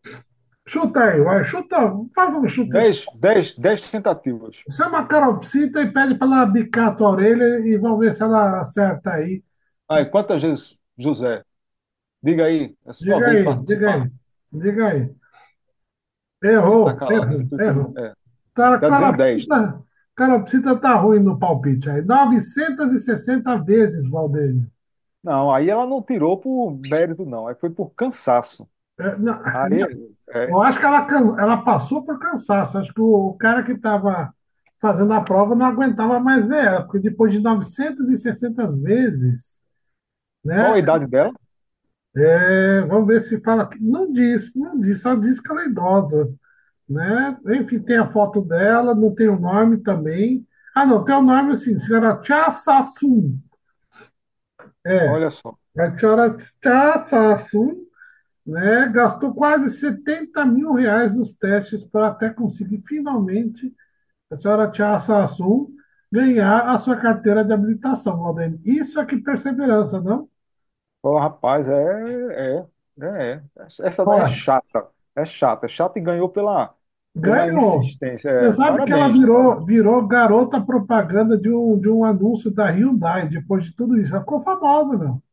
Chuta 0.72 1.04
aí, 1.04 1.20
vai, 1.20 1.44
chuta, 1.44 1.76
faz 2.16 2.34
um 2.34 2.48
chute. 2.48 2.70
Dez, 2.72 3.06
dez, 3.20 3.58
dez 3.58 3.82
tentativas. 3.92 4.56
Chama 4.72 5.00
a 5.00 5.06
calopsita 5.06 5.82
e 5.82 5.92
pede 5.92 6.16
para 6.16 6.28
ela 6.28 6.46
bicar 6.46 6.88
a 6.88 6.96
tua 6.96 7.10
orelha 7.10 7.60
e 7.60 7.78
vamos 7.78 8.00
ver 8.00 8.16
se 8.16 8.24
ela 8.24 8.62
acerta 8.62 9.12
aí. 9.12 9.44
Ai, 9.90 10.10
quantas 10.10 10.42
vezes, 10.42 10.78
José? 10.98 11.44
Diga 12.24 12.46
aí, 12.46 12.74
é 12.86 12.94
sua 12.94 13.18
Diga 13.18 13.28
aí, 13.28 13.66
diga 13.66 13.94
aí, 13.96 14.12
diga 14.54 14.88
aí. 14.88 15.10
Tá 16.40 16.48
Errou, 16.48 16.96
calado. 16.96 17.34
errou, 17.34 17.60
errou. 17.60 17.98
É, 17.98 18.14
Tá, 18.54 18.78
tá 18.80 18.90
dizendo 18.90 19.18
10. 19.18 19.48
calopsita, 19.48 19.84
calopsita 20.16 20.76
tá 20.78 20.96
ruim 20.96 21.20
no 21.20 21.38
palpite 21.38 21.90
aí. 21.90 22.02
960 22.02 23.58
vezes, 23.64 24.10
Valdênio. 24.10 24.70
Não, 25.24 25.54
aí 25.54 25.70
ela 25.70 25.86
não 25.86 26.02
tirou 26.02 26.38
por 26.40 26.72
mérito, 26.72 27.26
não. 27.26 27.48
Aí 27.48 27.56
foi 27.56 27.70
por 27.70 27.92
cansaço. 27.92 28.68
É, 29.00 29.16
não, 29.18 29.42
Aí, 29.46 29.82
é, 30.30 30.52
eu 30.52 30.62
acho 30.62 30.80
que 30.80 30.86
ela, 30.86 31.08
ela 31.40 31.58
passou 31.64 32.04
por 32.04 32.20
cansaço. 32.20 32.78
Acho 32.78 32.94
que 32.94 33.02
o, 33.02 33.30
o 33.30 33.38
cara 33.38 33.64
que 33.64 33.74
estava 33.74 34.34
fazendo 34.80 35.14
a 35.14 35.22
prova 35.22 35.56
não 35.56 35.66
aguentava 35.66 36.20
mais 36.20 36.48
ver 36.48 36.66
ela, 36.66 36.82
porque 36.84 37.00
depois 37.00 37.32
de 37.32 37.40
960 37.40 38.72
vezes, 38.72 39.52
qual 40.44 40.72
a 40.72 40.72
né? 40.72 40.80
idade 40.80 41.08
dela? 41.08 41.32
É, 42.16 42.82
vamos 42.82 43.08
ver 43.08 43.22
se 43.22 43.40
fala 43.42 43.64
aqui. 43.64 43.78
Não 43.82 44.12
diz, 44.12 44.54
não 44.56 44.80
diz, 44.80 45.02
só 45.02 45.16
diz 45.16 45.40
que 45.40 45.50
ela 45.50 45.64
é 45.64 45.68
idosa, 45.68 46.34
né? 46.90 47.38
Enfim, 47.56 47.80
tem 47.80 47.98
a 47.98 48.12
foto 48.12 48.42
dela, 48.42 48.94
não 48.94 49.14
tem 49.16 49.30
o 49.30 49.40
nome 49.40 49.78
também. 49.78 50.46
Ah, 50.76 50.86
não, 50.86 51.04
tem 51.04 51.16
o 51.16 51.22
nome 51.22 51.54
assim, 51.54 51.80
senhora 51.80 52.22
Sassoon. 52.54 53.38
É, 54.84 55.10
Olha 55.10 55.30
só. 55.30 55.54
a 55.78 55.98
senhora 55.98 56.38
Sassoon, 57.08 57.76
né? 58.52 58.90
Gastou 58.90 59.34
quase 59.34 59.70
70 59.78 60.46
mil 60.46 60.74
reais 60.74 61.14
nos 61.16 61.34
testes 61.36 61.84
para 61.86 62.10
até 62.10 62.30
conseguir 62.30 62.84
finalmente 62.88 63.74
a 64.32 64.38
senhora 64.40 64.74
Cha 64.74 65.00
Sassoon 65.00 65.70
ganhar 66.12 66.70
a 66.72 66.80
sua 66.80 66.98
carteira 66.98 67.44
de 67.46 67.54
habilitação, 67.54 68.18
Valdemir. 68.20 68.60
Isso 68.66 69.00
é 69.00 69.06
que 69.06 69.18
perseverança, 69.18 70.02
não? 70.02 70.30
Ó, 71.04 71.18
rapaz, 71.20 71.68
é, 71.68 71.74
é, 71.74 72.68
é, 73.02 73.06
é. 73.34 73.44
Essa 73.88 74.06
daí 74.06 74.22
é 74.22 74.28
chata. 74.28 74.88
É 75.16 75.26
chata. 75.26 75.66
É 75.66 75.70
chata 75.70 76.00
e 76.00 76.02
ganhou 76.02 76.30
pela, 76.30 76.76
pela 77.20 77.48
ganhou. 77.48 77.76
insistência. 77.80 78.30
Você 78.38 78.52
É, 78.52 78.54
sabe 78.56 78.84
que 78.86 78.92
ela 78.94 79.10
parabéns, 79.10 79.12
virou, 79.12 79.62
parabéns. 79.62 79.66
virou 79.66 80.08
garota 80.08 80.60
propaganda 80.62 81.38
de 81.38 81.50
um, 81.50 81.80
de 81.80 81.90
um 81.90 82.04
anúncio 82.06 82.52
da 82.52 82.70
Hyundai 82.70 83.28
depois 83.30 83.66
de 83.66 83.74
tudo 83.76 83.98
isso. 84.00 84.12
Ela 84.14 84.22
ficou 84.22 84.44
famosa, 84.44 84.98
meu. 84.98 85.24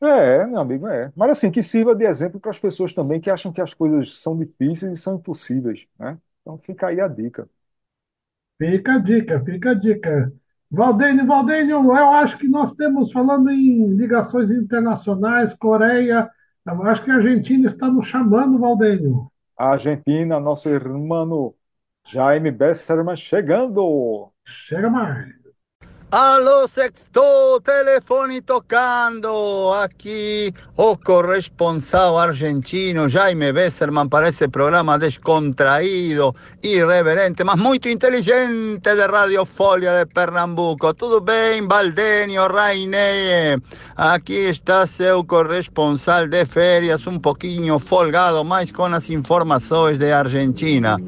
É, 0.00 0.44
meu 0.46 0.60
amigo, 0.60 0.86
é. 0.88 1.12
Mas 1.16 1.30
assim, 1.32 1.50
que 1.50 1.62
sirva 1.62 1.94
de 1.94 2.04
exemplo 2.04 2.40
para 2.40 2.50
as 2.50 2.58
pessoas 2.58 2.92
também 2.92 3.20
que 3.20 3.30
acham 3.30 3.52
que 3.52 3.60
as 3.60 3.72
coisas 3.74 4.18
são 4.20 4.36
difíceis 4.36 4.92
e 4.98 5.00
são 5.02 5.16
impossíveis, 5.16 5.86
né? 5.98 6.18
Então 6.42 6.58
fica 6.58 6.88
aí 6.88 7.00
a 7.00 7.08
dica. 7.08 7.48
Fica 8.58 8.94
a 8.94 8.98
dica, 8.98 9.40
fica 9.44 9.70
a 9.72 9.74
dica. 9.74 10.32
Valdênio, 10.70 11.26
Valdênio, 11.26 11.76
eu 11.84 11.92
acho 12.12 12.38
que 12.38 12.48
nós 12.48 12.72
temos, 12.74 13.12
falando 13.12 13.50
em 13.50 13.88
ligações 13.94 14.50
internacionais, 14.50 15.52
Coreia, 15.54 16.30
eu 16.66 16.82
acho 16.84 17.04
que 17.04 17.10
a 17.10 17.16
Argentina 17.16 17.66
está 17.66 17.88
nos 17.90 18.06
chamando, 18.06 18.58
Valdênio. 18.58 19.30
A 19.56 19.70
Argentina, 19.72 20.38
nosso 20.38 20.68
irmão 20.68 21.54
Jaime 22.06 22.50
Besserman 22.50 23.16
chegando. 23.16 24.30
Chega 24.46 24.88
mais. 24.88 25.41
Alô, 26.14 26.68
sexto, 26.68 27.58
telefone 27.64 28.42
tocando. 28.42 29.72
Aqui 29.82 30.52
o 30.76 30.94
corresponsal 30.94 32.18
argentino 32.18 33.08
Jaime 33.08 33.50
Besserman 33.50 34.06
para 34.06 34.28
esse 34.28 34.46
programa 34.46 34.98
descontraído, 34.98 36.36
irreverente, 36.62 37.42
mas 37.44 37.56
muito 37.56 37.88
inteligente 37.88 38.94
de 38.94 39.06
Radio 39.06 39.46
Folha 39.46 40.04
de 40.04 40.12
Pernambuco. 40.12 40.92
Tudo 40.92 41.18
bem, 41.22 41.66
Valdenio, 41.66 42.46
Rainé? 42.46 43.56
Aqui 43.96 44.50
está 44.50 44.86
seu 44.86 45.24
corresponsal 45.24 46.28
de 46.28 46.44
férias, 46.44 47.06
um 47.06 47.18
pouquinho 47.18 47.78
folgado, 47.78 48.44
mas 48.44 48.70
com 48.70 48.84
as 48.84 49.08
informações 49.08 49.98
de 49.98 50.12
Argentina. 50.12 50.98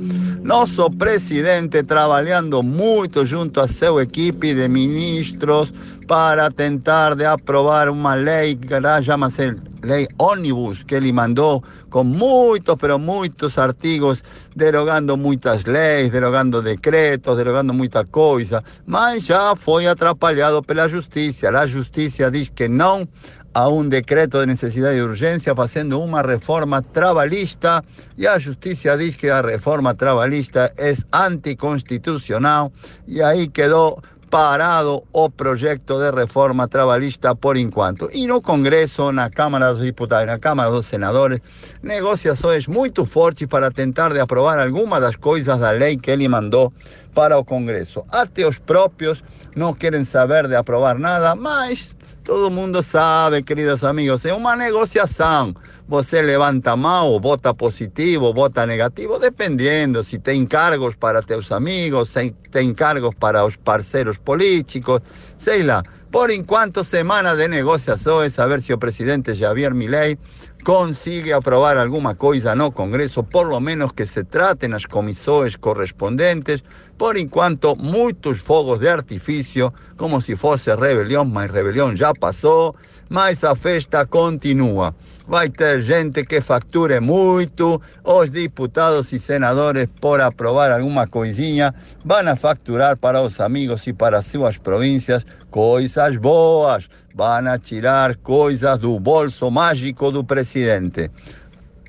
Nosso 0.43 0.91
presidente 0.93 1.83
trabalhando 1.83 2.63
muito 2.63 3.27
junto 3.27 3.61
a 3.61 3.69
sua 3.69 4.05
equipe 4.05 4.55
de 4.55 4.67
ministros 4.67 4.94
ministros 4.95 5.73
para 6.07 6.51
tentar 6.51 7.15
de 7.17 7.25
aprobar 7.25 7.89
uma 7.89 8.15
lei 8.15 8.55
que 8.57 8.75
llama-se 9.07 9.57
lei 9.83 10.07
ónibus 10.19 10.83
que 10.83 10.95
ele 10.95 11.13
mandou 11.13 11.63
com 11.91 12.05
muitos, 12.05 12.77
pero 12.77 12.99
muitos 12.99 13.59
artigos 13.59 14.23
derogando 14.55 15.17
muitas 15.17 15.65
leis, 15.65 16.11
derogando 16.11 16.63
decretos, 16.63 17.37
derogando 17.37 17.75
muita 17.75 18.05
coisa, 18.05 18.63
mas 18.87 19.25
já 19.25 19.55
foi 19.57 19.87
atrapalhado 19.87 20.63
pela 20.63 20.89
justiça. 20.89 21.51
A 21.51 21.67
justiça 21.67 22.31
diz 22.31 22.49
que 22.49 22.69
não 22.69 23.07
a 23.55 23.69
um 23.69 23.89
decreto 23.89 24.41
de 24.41 24.47
necessidade 24.47 24.99
e 24.99 25.03
urgência 25.03 25.55
fazendo 25.55 26.01
uma 26.01 26.23
reforma 26.23 26.83
trabalhista. 26.83 27.85
E 28.19 28.27
a 28.27 28.37
justiça 28.37 28.99
diz 28.99 29.15
que 29.15 29.31
a 29.31 29.41
reforma 29.41 29.95
trabalhista 29.95 30.73
é 30.77 30.93
anticonstitucional. 31.13 32.73
E 33.07 33.23
aí 33.23 33.47
quedou 33.47 34.03
parado 34.35 35.05
o 35.13 35.31
proyecto 35.31 36.01
de 36.01 36.11
reforma 36.11 36.67
trabalhista 36.67 37.37
por 37.37 37.57
enquanto. 37.57 38.11
Y 38.13 38.27
no 38.27 38.41
Congreso, 38.43 39.13
na 39.13 39.31
Cámara 39.31 39.73
dos 39.73 39.85
Diputados, 39.85 40.27
na 40.27 40.41
Cámara 40.41 40.71
dos 40.71 40.87
Senadores, 40.87 41.39
negociações 41.85 42.67
muito 42.67 43.07
fortes 43.07 43.47
para 43.47 43.71
tentar 43.71 44.13
de 44.13 44.19
aprovar 44.19 44.59
algumas 44.59 45.01
das 45.01 45.15
coisas 45.15 45.61
da 45.61 45.71
lei 45.71 45.97
que 45.97 46.11
ele 46.11 46.29
mandou 46.29 46.73
para 47.15 47.39
o 47.39 47.45
Congreso. 47.45 48.05
Até 48.11 48.47
os 48.47 48.59
próprios 48.59 49.23
não 49.55 49.73
querem 49.73 50.05
saber 50.05 50.49
de 50.49 50.57
aprovar 50.57 50.99
nada, 50.99 51.35
mas 51.37 51.95
todo 52.25 52.51
mundo 52.51 52.83
sabe, 52.83 53.43
queridos 53.43 53.85
amigos, 53.85 54.25
é 54.25 54.35
uma 54.35 54.57
negociação. 54.57 55.55
Você 55.87 56.23
levanta 56.23 56.75
mal, 56.75 57.21
vota 57.21 57.53
positivo, 57.53 58.33
vota 58.33 58.67
negativo, 58.67 59.19
dependendo 59.19 60.03
se 60.03 60.19
tem 60.19 60.47
cargos 60.47 60.97
para 60.97 61.23
teus 61.23 61.53
amigos, 61.53 62.09
se 62.09 62.35
tem 62.51 62.73
cargos 62.73 63.15
para 63.21 63.45
os 63.45 63.57
parceiros 63.57 64.17
políticos, 64.17 65.01
sei 65.37 65.63
lá. 65.63 65.83
Por 66.11 66.31
enquanto, 66.31 66.83
semana 66.83 67.37
de 67.37 67.47
negociações, 67.49 68.39
a 68.39 68.47
ver 68.47 68.63
se 68.63 68.73
o 68.73 68.79
presidente 68.79 69.35
Javier 69.35 69.75
Milei 69.75 70.19
consigue 70.65 71.31
aprovar 71.31 71.77
alguma 71.77 72.15
coisa 72.15 72.55
no 72.55 72.73
Congresso, 72.73 73.23
por 73.23 73.47
lo 73.47 73.61
menos 73.61 73.93
que 73.93 74.07
se 74.07 74.25
tratem 74.25 74.73
as 74.73 74.87
comissões 74.87 75.57
correspondentes. 75.57 76.65
Por 76.97 77.19
enquanto, 77.19 77.77
muitos 77.77 78.39
fogos 78.39 78.81
de 78.81 78.89
artifício, 78.89 79.73
como 79.99 80.23
se 80.23 80.37
fosse 80.37 80.75
rebelião, 80.75 81.27
mas 81.27 81.51
rebelião 81.51 81.95
já 81.95 82.15
passou, 82.15 82.75
mas 83.11 83.45
a 83.45 83.55
festa 83.55 84.07
continua. 84.07 84.95
Vai 85.27 85.49
ter 85.49 85.83
gente 85.83 86.25
que 86.25 86.41
facture 86.41 87.01
muito, 87.01 87.81
os 88.03 88.31
deputados 88.31 89.13
e 89.13 89.19
senadores, 89.19 89.89
por 90.01 90.21
aprovar 90.21 90.71
alguma 90.71 91.07
coisinha, 91.07 91.75
vão 92.05 92.27
a 92.29 92.37
facturar 92.37 92.97
para 92.97 93.21
os 93.23 93.39
amigos 93.41 93.87
e 93.87 93.93
para 93.93 94.23
suas 94.23 94.59
províncias 94.59 95.25
coisas 95.51 96.17
boas, 96.17 96.89
vão 97.15 97.59
tirar 97.59 98.17
coisas 98.17 98.77
do 98.79 98.99
bolso 98.99 99.51
mágico 99.51 100.11
do 100.11 100.25
presidente. 100.25 101.11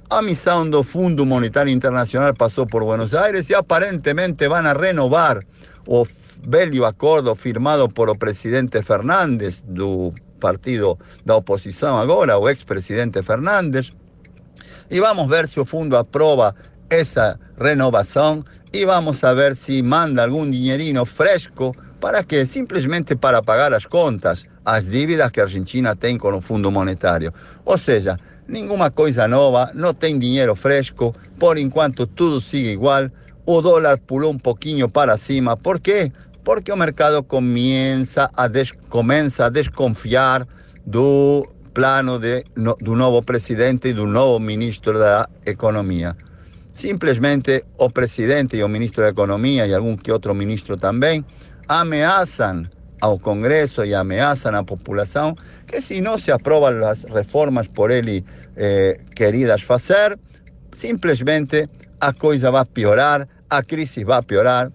A 0.08 0.22
missão 0.22 0.70
do 0.70 0.84
Fundo 0.84 1.26
Monetário 1.26 1.72
Internacional 1.74 2.34
passou 2.36 2.68
por 2.68 2.84
Buenos 2.84 3.16
Aires 3.16 3.50
e 3.50 3.56
aparentemente 3.56 4.48
vão 4.48 4.62
renovar 4.80 5.44
o 5.88 6.06
velho 6.48 6.86
acordo 6.86 7.34
firmado 7.34 7.90
por 7.90 8.08
o 8.10 8.16
presidente 8.16 8.84
Fernandes 8.84 9.64
do 9.68 10.14
partido 10.40 11.00
da 11.26 11.36
oposição 11.36 11.98
agora, 11.98 12.38
o 12.38 12.48
ex-presidente 12.48 13.24
Fernandes. 13.24 13.92
E 14.92 15.00
vamos 15.00 15.28
ver 15.28 15.48
se 15.48 15.60
o 15.60 15.66
fundo 15.66 15.98
aprova 15.98 16.54
essa 16.88 17.40
renovação 17.60 18.46
e 18.72 18.86
vamos 18.86 19.24
a 19.24 19.34
ver 19.34 19.56
se 19.56 19.82
manda 19.82 20.24
algum 20.24 20.48
dinheirinho 20.48 21.04
fresco 21.04 21.76
para 22.00 22.24
que 22.24 22.46
simplesmente 22.46 23.16
para 23.16 23.42
pagar 23.42 23.74
as 23.74 23.88
contas, 23.88 24.46
as 24.66 24.90
dívidas 24.90 25.30
que 25.30 25.40
a 25.40 25.44
Argentina 25.44 25.96
tem 25.96 26.18
com 26.18 26.34
o 26.34 26.42
Fundo 26.42 26.72
Monetário. 26.72 27.34
Ou 27.64 27.78
seja, 27.78 28.20
nenhuma 28.48 28.90
coisa 28.90 29.28
nova, 29.28 29.72
não 29.74 29.94
tem 29.94 30.18
dinheiro 30.18 30.56
fresco, 30.56 31.16
por 31.38 31.58
enquanto 31.58 32.08
tudo 32.08 32.42
sigue 32.42 32.70
igual. 32.70 33.10
O 33.46 33.62
dólar 33.62 34.00
pulou 34.00 34.32
um 34.32 34.40
pouquinho 34.40 34.90
para 34.90 35.18
cima. 35.18 35.56
Por 35.56 35.80
quê? 35.80 36.12
porque 36.46 36.72
o 36.72 36.78
mercado 36.78 37.24
começa 37.24 38.30
a, 38.38 38.48
des, 38.48 38.72
a 39.40 39.50
desconfiar 39.50 40.48
do 40.86 41.44
plano 41.74 42.20
de, 42.20 42.44
no, 42.56 42.76
do 42.76 42.96
novo 42.96 43.22
presidente 43.24 43.90
e 43.90 43.94
do 43.94 44.06
novo 44.06 44.40
ministro 44.40 44.94
da 44.94 45.28
Economia. 45.44 46.16
Simplesmente 46.72 47.66
o 47.80 47.90
presidente 47.90 48.58
e 48.58 48.64
o 48.64 48.70
ministro 48.70 49.02
da 49.02 49.10
Economia 49.10 49.66
e 49.66 49.74
algum 49.74 49.98
que 49.98 50.12
outro 50.12 50.36
ministro 50.36 50.78
também 50.78 51.26
ameaçam 51.68 52.70
ao 53.06 53.20
Congresso 53.20 53.86
e 53.86 53.94
ameaçam 53.94 54.56
à 54.56 54.64
população 54.64 55.36
que 55.68 55.80
se 55.82 56.02
não 56.02 56.18
se 56.18 56.32
aprovam 56.32 56.86
as 56.86 57.04
reformas 57.06 57.68
por 57.68 57.92
ele 57.92 58.26
eh, 58.58 58.98
queridas 59.16 59.62
fazer, 59.62 60.18
simplesmente 60.74 61.70
a 62.00 62.12
coisa 62.14 62.50
vai 62.52 62.66
piorar, 62.66 63.28
a 63.50 63.62
crise 63.64 64.04
vai 64.04 64.22
piorar, 64.24 64.72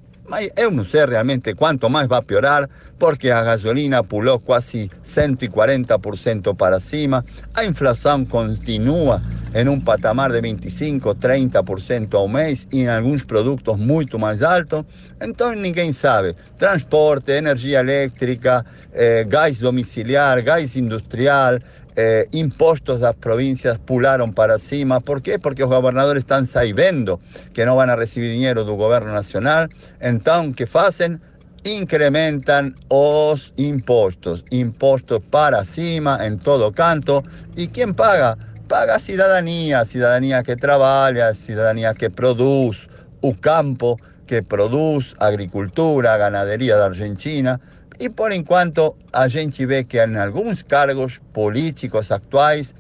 eu 0.56 0.70
não 0.70 0.84
sei 0.84 1.04
realmente 1.06 1.54
quanto 1.54 1.90
mais 1.90 2.06
vai 2.06 2.22
piorar, 2.22 2.68
porque 2.98 3.30
a 3.30 3.42
gasolina 3.42 4.04
pulou 4.04 4.38
quase 4.38 4.90
140% 5.04 6.54
para 6.54 6.78
cima, 6.78 7.24
a 7.54 7.64
inflação 7.64 8.24
continua 8.24 9.20
em 9.54 9.68
um 9.68 9.80
patamar 9.80 10.30
de 10.30 10.40
25, 10.40 11.14
30% 11.16 12.14
ao 12.14 12.28
mês 12.28 12.68
e 12.72 12.82
em 12.82 12.88
alguns 12.88 13.24
produtos 13.24 13.76
muito 13.76 14.18
mais 14.18 14.42
alto. 14.42 14.86
Então 15.20 15.52
ninguém 15.54 15.92
sabe. 15.92 16.36
Transporte, 16.56 17.32
energia 17.32 17.80
elétrica, 17.80 18.64
eh, 18.92 19.24
gás 19.24 19.58
domiciliar, 19.58 20.40
gás 20.42 20.76
industrial, 20.76 21.58
eh, 21.96 22.26
impostos 22.32 23.00
das 23.00 23.14
províncias 23.16 23.78
pularam 23.78 24.32
para 24.32 24.58
cima. 24.58 25.00
¿Por 25.00 25.20
quê? 25.20 25.38
Porque 25.38 25.62
os 25.62 25.68
governadores 25.68 26.22
estão 26.22 26.44
sabendo 26.46 27.20
que 27.52 27.64
não 27.64 27.76
vão 27.76 27.96
receber 27.96 28.32
dinheiro 28.32 28.64
do 28.64 28.76
governo 28.76 29.12
nacional. 29.12 29.68
Então, 30.00 30.52
que 30.52 30.66
fazem? 30.66 31.20
Incrementam 31.64 32.72
os 32.88 33.52
impostos. 33.58 34.44
Impostos 34.50 35.20
para 35.30 35.64
cima, 35.64 36.18
em 36.26 36.36
todo 36.36 36.72
canto. 36.72 37.22
E 37.56 37.66
quem 37.66 37.92
paga? 37.92 38.38
Paga 38.68 38.96
a 38.96 38.98
cidadania. 38.98 39.80
A 39.80 39.84
cidadania 39.84 40.42
que 40.42 40.56
trabalha, 40.56 41.28
a 41.28 41.34
cidadania 41.34 41.92
que 41.92 42.08
produz, 42.08 42.88
o 43.20 43.34
campo 43.34 43.98
que 44.26 44.42
produz, 44.42 45.14
a 45.18 45.26
agricultura, 45.26 46.14
a 46.14 46.18
ganaderia 46.18 46.76
da 46.76 46.86
Argentina. 46.86 47.60
E 48.00 48.08
por 48.08 48.32
enquanto 48.32 48.96
a 49.12 49.28
gente 49.28 49.66
vê 49.66 49.84
que 49.84 50.02
em 50.02 50.16
alguns 50.16 50.62
cargos 50.62 51.20
políticos 51.34 52.10
atuais 52.10 52.74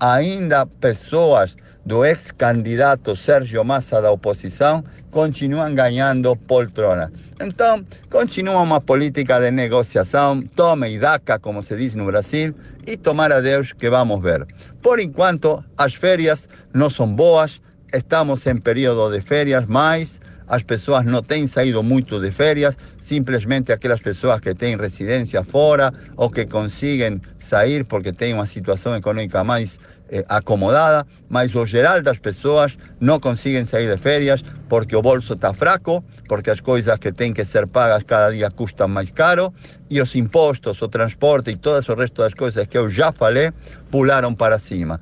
ainda 0.00 0.64
pessoas 0.64 1.54
do 1.84 2.06
ex-candidato 2.06 3.14
Sérgio 3.14 3.62
Massa 3.66 4.00
da 4.00 4.10
oposição 4.10 4.82
continuam 5.10 5.74
ganhando 5.74 6.34
poltrona. 6.34 7.12
Então, 7.38 7.84
continua 8.08 8.60
uma 8.60 8.80
política 8.80 9.38
de 9.40 9.50
negociação, 9.50 10.40
tome 10.56 10.94
e 10.94 10.98
daca, 10.98 11.38
como 11.38 11.62
se 11.62 11.76
diz 11.76 11.94
no 11.94 12.06
Brasil, 12.06 12.54
e 12.86 12.96
tomar 12.96 13.30
a 13.30 13.40
Deus 13.40 13.74
que 13.74 13.90
vamos 13.90 14.22
ver. 14.22 14.46
Por 14.80 14.98
enquanto, 15.00 15.62
as 15.76 15.92
férias 15.92 16.48
não 16.72 16.88
são 16.88 17.14
boas, 17.14 17.60
estamos 17.92 18.46
em 18.46 18.56
período 18.56 19.14
de 19.14 19.20
férias, 19.20 19.66
mas 19.66 20.18
as 20.52 20.62
pessoas 20.62 21.02
não 21.06 21.22
têm 21.22 21.46
saído 21.46 21.82
muito 21.82 22.20
de 22.20 22.30
férias, 22.30 22.76
simplesmente 23.00 23.72
aquelas 23.72 24.00
pessoas 24.00 24.38
que 24.38 24.54
têm 24.54 24.76
residência 24.76 25.42
fora 25.42 25.90
ou 26.14 26.28
que 26.28 26.44
conseguem 26.44 27.22
sair 27.38 27.86
porque 27.86 28.12
têm 28.12 28.34
uma 28.34 28.44
situação 28.44 28.94
econômica 28.94 29.42
mais 29.42 29.80
eh, 30.10 30.22
acomodada, 30.28 31.06
mas 31.26 31.54
o 31.54 31.64
geral 31.64 32.02
das 32.02 32.18
pessoas 32.18 32.76
não 33.00 33.18
conseguem 33.18 33.64
sair 33.64 33.90
de 33.90 33.96
férias 33.96 34.44
porque 34.68 34.94
o 34.94 35.00
bolso 35.00 35.32
está 35.32 35.54
fraco, 35.54 36.04
porque 36.28 36.50
as 36.50 36.60
coisas 36.60 36.98
que 36.98 37.10
têm 37.10 37.32
que 37.32 37.46
ser 37.46 37.66
pagas 37.66 38.02
cada 38.02 38.30
dia 38.30 38.50
custam 38.50 38.88
mais 38.88 39.08
caro 39.08 39.54
e 39.88 40.02
os 40.02 40.14
impostos, 40.14 40.82
o 40.82 40.88
transporte 40.88 41.50
e 41.50 41.56
todo 41.56 41.82
o 41.82 41.94
resto 41.94 42.20
das 42.20 42.34
coisas 42.34 42.66
que 42.66 42.76
eu 42.76 42.90
já 42.90 43.10
falei 43.10 43.52
pularam 43.90 44.34
para 44.34 44.58
cima. 44.58 45.00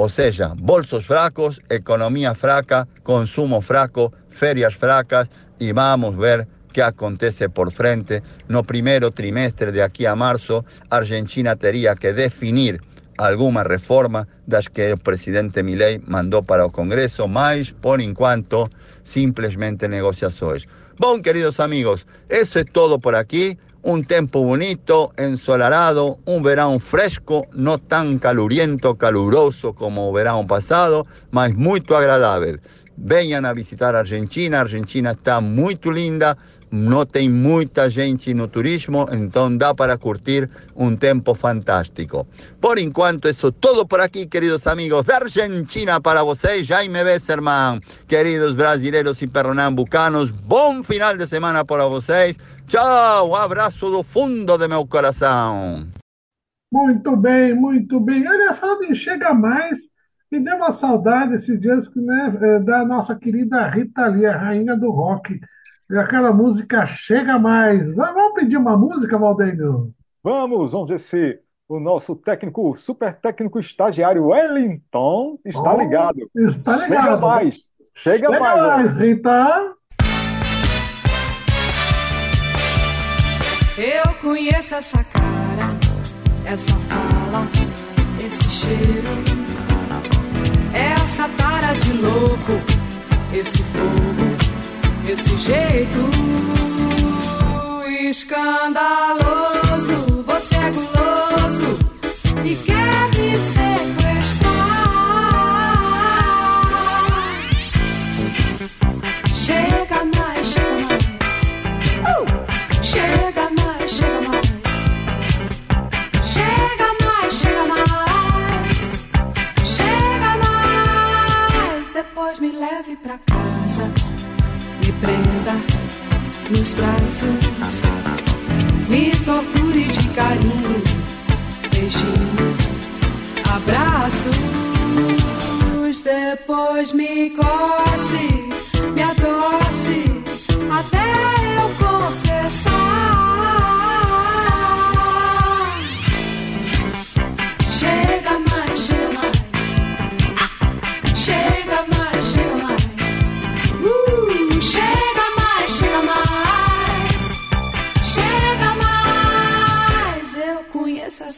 Ou 0.00 0.08
seja, 0.08 0.54
bolsos 0.56 1.04
fracos, 1.04 1.60
economia 1.68 2.34
fraca, 2.34 2.88
consumo 3.02 3.60
fraco, 3.60 4.10
férias 4.30 4.74
fracas 4.74 5.28
y 5.58 5.72
vamos 5.72 6.14
a 6.14 6.18
ver 6.18 6.48
que 6.72 6.80
acontece 6.80 7.50
por 7.50 7.70
frente. 7.70 8.22
No 8.48 8.64
primeiro 8.64 9.10
trimestre 9.10 9.72
de 9.72 9.82
aqui 9.82 10.06
a 10.06 10.16
março, 10.16 10.64
a 10.88 10.96
Argentina 10.96 11.54
teria 11.54 11.94
que 11.96 12.14
definir 12.14 12.80
alguma 13.18 13.62
reforma 13.62 14.26
das 14.46 14.68
que 14.68 14.90
o 14.90 14.96
presidente 14.96 15.62
Milei 15.62 16.00
mandou 16.06 16.42
para 16.42 16.64
o 16.64 16.70
Congresso, 16.70 17.28
mas, 17.28 17.70
por 17.70 18.00
enquanto, 18.00 18.70
simplesmente 19.04 19.86
negociações. 19.86 20.64
Bom, 20.98 21.20
queridos 21.20 21.60
amigos, 21.60 22.06
isso 22.30 22.58
é 22.58 22.64
todo 22.64 22.98
por 22.98 23.14
aqui. 23.14 23.58
Un 23.82 24.04
tempo 24.04 24.44
bonito, 24.44 25.10
ensolarado, 25.16 26.18
un 26.26 26.42
verano 26.42 26.78
fresco, 26.78 27.46
no 27.54 27.78
tan 27.78 28.18
caluriento, 28.18 28.96
caluroso 28.96 29.72
como 29.72 30.10
o 30.10 30.12
verano 30.12 30.46
pasado, 30.46 31.06
mas 31.30 31.54
muito 31.54 31.96
agradável. 31.96 32.60
Venham 33.02 33.46
a 33.46 33.54
visitar 33.54 33.94
a 33.94 34.00
Argentina, 34.00 34.58
a 34.58 34.60
Argentina 34.60 35.12
está 35.12 35.40
muito 35.40 35.90
linda, 35.90 36.36
não 36.70 37.06
tem 37.06 37.30
muita 37.30 37.88
gente 37.88 38.34
no 38.34 38.46
turismo, 38.46 39.06
então 39.10 39.56
dá 39.56 39.74
para 39.74 39.96
curtir 39.96 40.50
um 40.76 40.94
tempo 40.94 41.34
fantástico. 41.34 42.26
Por 42.60 42.78
enquanto, 42.78 43.26
isso 43.26 43.50
tudo 43.50 43.86
por 43.86 44.00
aqui, 44.00 44.26
queridos 44.26 44.66
amigos 44.66 45.04
da 45.06 45.16
Argentina 45.16 45.98
para 45.98 46.22
vocês. 46.22 46.66
Jaime 46.66 47.02
Besserman, 47.02 47.80
queridos 48.06 48.52
brasileiros 48.52 49.22
e 49.22 49.26
pernambucanos, 49.26 50.30
bom 50.30 50.82
final 50.82 51.16
de 51.16 51.26
semana 51.26 51.64
para 51.64 51.86
vocês. 51.86 52.36
Tchau, 52.66 53.34
abraço 53.34 53.90
do 53.90 54.02
fundo 54.04 54.58
do 54.58 54.68
meu 54.68 54.86
coração. 54.86 55.88
Muito 56.70 57.16
bem, 57.16 57.54
muito 57.54 57.98
bem. 57.98 58.28
Olha, 58.28 58.52
falando 58.52 58.84
em 58.84 58.94
Chega 58.94 59.34
Mais, 59.34 59.89
me 60.30 60.40
deu 60.40 60.56
uma 60.56 60.72
saudade 60.72 61.34
esses 61.34 61.60
dias 61.60 61.92
né, 61.94 62.38
eh, 62.40 62.58
da 62.60 62.84
nossa 62.84 63.14
querida 63.16 63.66
Rita 63.68 64.06
Lee, 64.06 64.26
a 64.26 64.36
rainha 64.36 64.76
do 64.76 64.90
rock. 64.90 65.40
E 65.90 65.98
aquela 65.98 66.32
música 66.32 66.86
Chega 66.86 67.38
Mais. 67.38 67.92
Vamos 67.94 68.34
pedir 68.34 68.56
uma 68.56 68.76
música, 68.76 69.18
Valdênio? 69.18 69.92
Vamos, 70.22 70.70
vamos 70.72 70.88
ver 70.88 71.00
se 71.00 71.38
o 71.68 71.80
nosso 71.80 72.14
técnico, 72.14 72.74
super 72.76 73.14
técnico 73.20 73.58
estagiário 73.58 74.26
Wellington 74.26 75.38
está 75.44 75.74
Oh, 75.74 75.80
ligado. 75.80 76.30
Está 76.36 76.78
Chega 76.78 76.86
ligado. 77.00 77.20
mais, 77.22 77.54
chega, 77.94 78.26
Chega 78.28 78.40
mais. 78.40 78.84
mais, 78.84 78.92
Rita. 79.00 79.74
Eu 83.78 84.14
conheço 84.20 84.74
essa 84.74 85.02
cara, 85.04 85.74
essa 86.44 86.76
fala, 86.80 87.46
esse 88.24 88.44
cheiro, 88.50 89.08
essa 90.72 91.28
tara 91.36 91.74
de 91.74 91.92
louco, 91.92 92.62
esse 93.32 93.58
fogo, 93.58 94.36
esse 95.08 95.38
jeito 95.38 96.10
escandaloso. 98.10 100.24
Você 100.26 100.56
é 100.56 100.70
guloso 100.70 101.78
e 102.44 102.54
quer 102.56 103.08
me 103.16 103.36
sequestrar. 103.36 103.79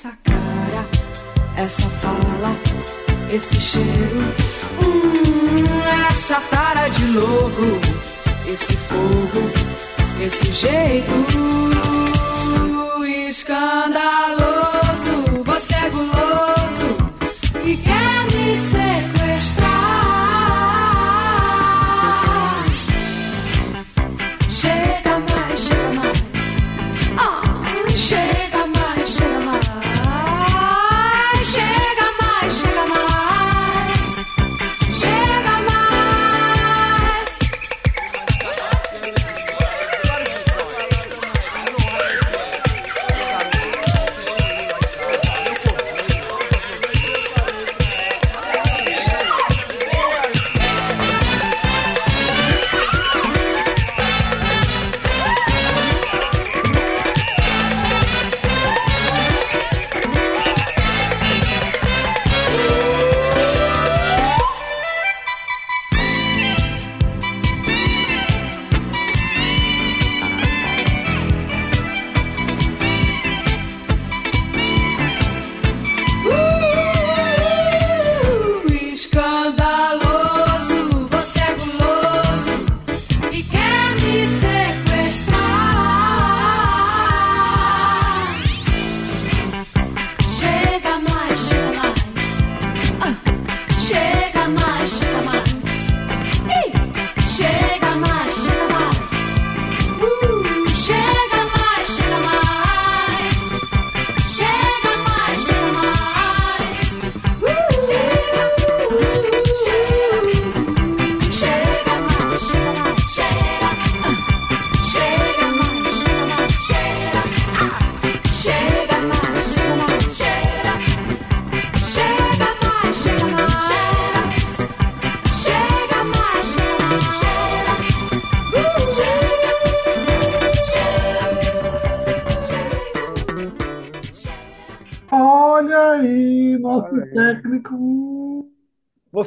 Essa 0.03 0.19
cara, 0.25 0.85
essa 1.57 1.89
fala, 1.89 2.57
esse 3.31 3.55
cheiro. 3.61 4.19
Hum, 4.83 6.11
essa 6.11 6.41
tara 6.51 6.89
de 6.89 7.07
louco, 7.07 7.81
esse 8.49 8.73
fogo, 8.73 9.49
esse 10.21 10.53
jeito 10.53 11.13
escandaloso. 13.29 14.25
Você 15.45 15.75
é 15.75 15.91
guloso 15.91 16.32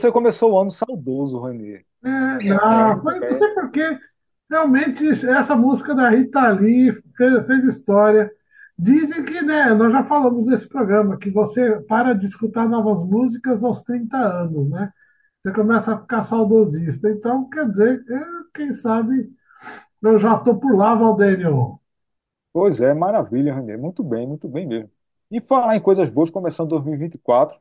Você 0.05 0.11
começou 0.11 0.51
o 0.51 0.59
ano 0.59 0.69
saudoso, 0.69 1.39
Rani. 1.39 1.83
É, 2.03 2.09
não, 2.43 3.01
foi, 3.01 3.19
não 3.19 3.37
sei 3.39 3.47
porquê. 3.55 3.97
Realmente, 4.47 5.27
essa 5.27 5.55
música 5.55 5.95
da 5.95 6.09
Rita 6.09 6.47
Lee 6.49 6.91
fez, 7.17 7.45
fez 7.47 7.63
história. 7.63 8.31
Dizem 8.77 9.25
que, 9.25 9.41
né, 9.41 9.73
nós 9.73 9.91
já 9.91 10.03
falamos 10.03 10.45
nesse 10.45 10.67
programa, 10.67 11.17
que 11.17 11.31
você 11.31 11.81
para 11.87 12.13
de 12.13 12.27
escutar 12.27 12.69
novas 12.69 13.03
músicas 13.03 13.63
aos 13.63 13.81
30 13.81 14.15
anos, 14.15 14.69
né? 14.69 14.93
Você 15.41 15.51
começa 15.51 15.95
a 15.95 15.99
ficar 15.99 16.23
saudosista. 16.23 17.09
Então, 17.09 17.49
quer 17.49 17.67
dizer, 17.67 18.05
é, 18.07 18.25
quem 18.53 18.73
sabe 18.75 19.27
eu 20.03 20.19
já 20.19 20.35
estou 20.35 20.59
por 20.59 20.75
lá, 20.75 20.93
Valdênio. 20.93 21.79
Pois 22.53 22.79
é, 22.79 22.93
maravilha, 22.93 23.55
Ranier. 23.55 23.79
Muito 23.79 24.03
bem, 24.03 24.27
muito 24.27 24.47
bem 24.47 24.67
mesmo. 24.67 24.91
E 25.31 25.41
falar 25.41 25.75
em 25.75 25.81
coisas 25.81 26.07
boas, 26.09 26.29
começando 26.29 26.69
2024, 26.69 27.57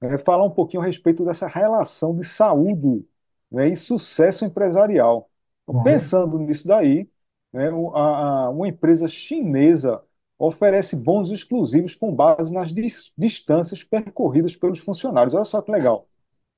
é, 0.00 0.18
falar 0.18 0.44
um 0.44 0.50
pouquinho 0.50 0.82
a 0.82 0.86
respeito 0.86 1.24
dessa 1.24 1.46
relação 1.46 2.16
de 2.16 2.26
saúde, 2.26 3.06
né, 3.50 3.68
e 3.68 3.76
sucesso 3.76 4.44
empresarial. 4.44 5.30
Olha, 5.66 5.78
pensando 5.82 6.38
nisso 6.38 6.66
daí, 6.68 7.08
né, 7.52 7.68
a- 7.94 8.46
a- 8.46 8.50
uma 8.50 8.68
empresa 8.68 9.08
chinesa 9.08 10.02
oferece 10.38 10.94
bônus 10.96 11.30
exclusivos 11.32 11.94
com 11.96 12.14
base 12.14 12.52
nas 12.52 12.72
dis- 12.72 13.12
distâncias 13.18 13.82
percorridas 13.84 14.54
pelos 14.56 14.78
funcionários. 14.80 15.34
Olha 15.34 15.44
só 15.44 15.60
que 15.62 15.70
legal. 15.72 16.08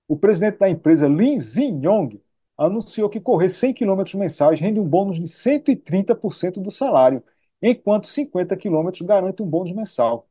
O 0.08 0.16
presidente 0.16 0.58
da 0.58 0.68
empresa, 0.68 1.08
Lin 1.08 1.40
Zingyong, 1.40 2.20
anunciou 2.58 3.08
que 3.08 3.20
correr 3.20 3.48
100 3.48 3.72
quilômetros 3.72 4.14
mensais 4.14 4.60
rende 4.60 4.80
um 4.80 4.88
bônus 4.88 5.18
de 5.18 5.28
130% 5.28 6.60
do 6.60 6.70
salário, 6.70 7.22
enquanto 7.62 8.06
50 8.08 8.56
quilômetros 8.56 9.02
garante 9.06 9.42
um 9.42 9.46
bônus 9.46 9.72
mensal. 9.74 10.28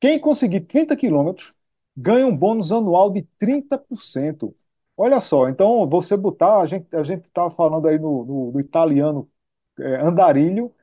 Quem 0.00 0.20
conseguir 0.20 0.62
30 0.62 0.96
quilômetros 0.96 1.52
ganha 1.96 2.26
um 2.26 2.36
bônus 2.36 2.72
anual 2.72 3.10
de 3.10 3.22
30%. 3.38 4.54
Olha 4.96 5.20
só, 5.20 5.48
então 5.48 5.88
você 5.88 6.16
botar, 6.16 6.60
a 6.60 6.66
gente 6.66 6.94
a 6.96 7.02
gente 7.02 7.26
estava 7.26 7.50
falando 7.50 7.86
aí 7.88 7.98
no, 7.98 8.24
no- 8.24 8.52
no 8.52 8.60
italiano 8.60 9.30
é, 9.78 9.96
andarilho, 10.02 10.74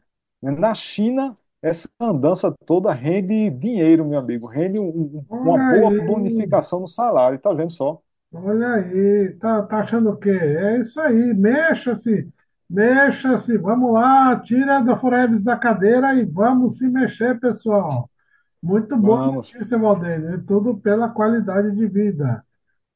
né? 0.42 0.52
na 0.52 0.74
China 0.76 1.38
essa 1.62 1.90
andança 2.00 2.54
toda 2.66 2.94
rende 2.94 3.50
dinheiro, 3.52 4.06
meu 4.06 4.20
amigo, 4.20 4.48
rende 4.48 4.80
um- 4.80 4.90
um- 5.20 5.28
uma 5.44 5.58
olha 5.58 5.60
boa 5.60 5.92
aí, 6.00 6.04
bonificação 6.04 6.80
no 6.82 6.88
salário, 6.88 7.40
tá 7.40 7.54
vendo 7.54 7.72
só? 7.74 8.02
olha 8.34 8.74
aí, 8.76 9.34
tá, 9.40 9.64
tá 9.64 9.80
achando 9.80 10.10
o 10.12 10.18
quê? 10.18 10.30
É 10.30 10.80
isso 10.82 11.00
aí, 11.00 11.34
mexa-se, 11.34 12.30
mexa-se, 12.70 13.58
vamos 13.58 13.94
lá, 13.94 14.40
tira 14.42 14.82
da 14.82 14.98
Forever 14.98 15.42
da 15.44 15.58
cadeira 15.58 16.14
e 16.16 16.26
vamos 16.26 16.78
se 16.78 16.88
mexer, 16.88 17.40
pessoal. 17.40 18.10
Muito 18.64 18.98
boa 18.98 19.20
Vamos. 19.20 19.56
notícia, 19.56 19.78
Valdênio, 19.78 20.34
e 20.34 20.42
tudo 20.44 20.76
pela 20.76 21.08
qualidade 21.08 21.70
de 21.76 21.86
vida. 21.86 22.44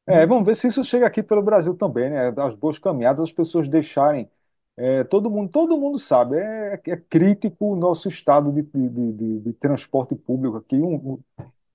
É, 0.06 0.26
vamos 0.26 0.46
ver 0.46 0.56
se 0.56 0.68
isso 0.68 0.84
chega 0.86 1.06
aqui 1.06 1.22
pelo 1.22 1.42
Brasil 1.42 1.76
também, 1.76 2.10
né? 2.10 2.30
As 2.38 2.56
boas 2.56 2.80
caminhadas, 2.80 3.22
as 3.22 3.32
pessoas 3.32 3.68
deixarem. 3.68 4.30
é, 4.78 5.04
todo 5.04 5.30
mundo, 5.30 5.50
todo 5.52 5.78
mundo 5.78 5.98
sabe, 6.00 6.38
é, 6.38 6.74
é 6.88 6.98
crítico 6.98 7.74
o 7.74 7.76
nosso 7.76 8.08
estado 8.10 8.52
de, 8.54 8.62
de, 8.64 9.12
de- 9.14 9.40
de 9.42 9.54
transporte 9.54 10.16
público 10.16 10.58
aqui. 10.58 10.76
Um, 10.78 10.96
um- 11.14 11.20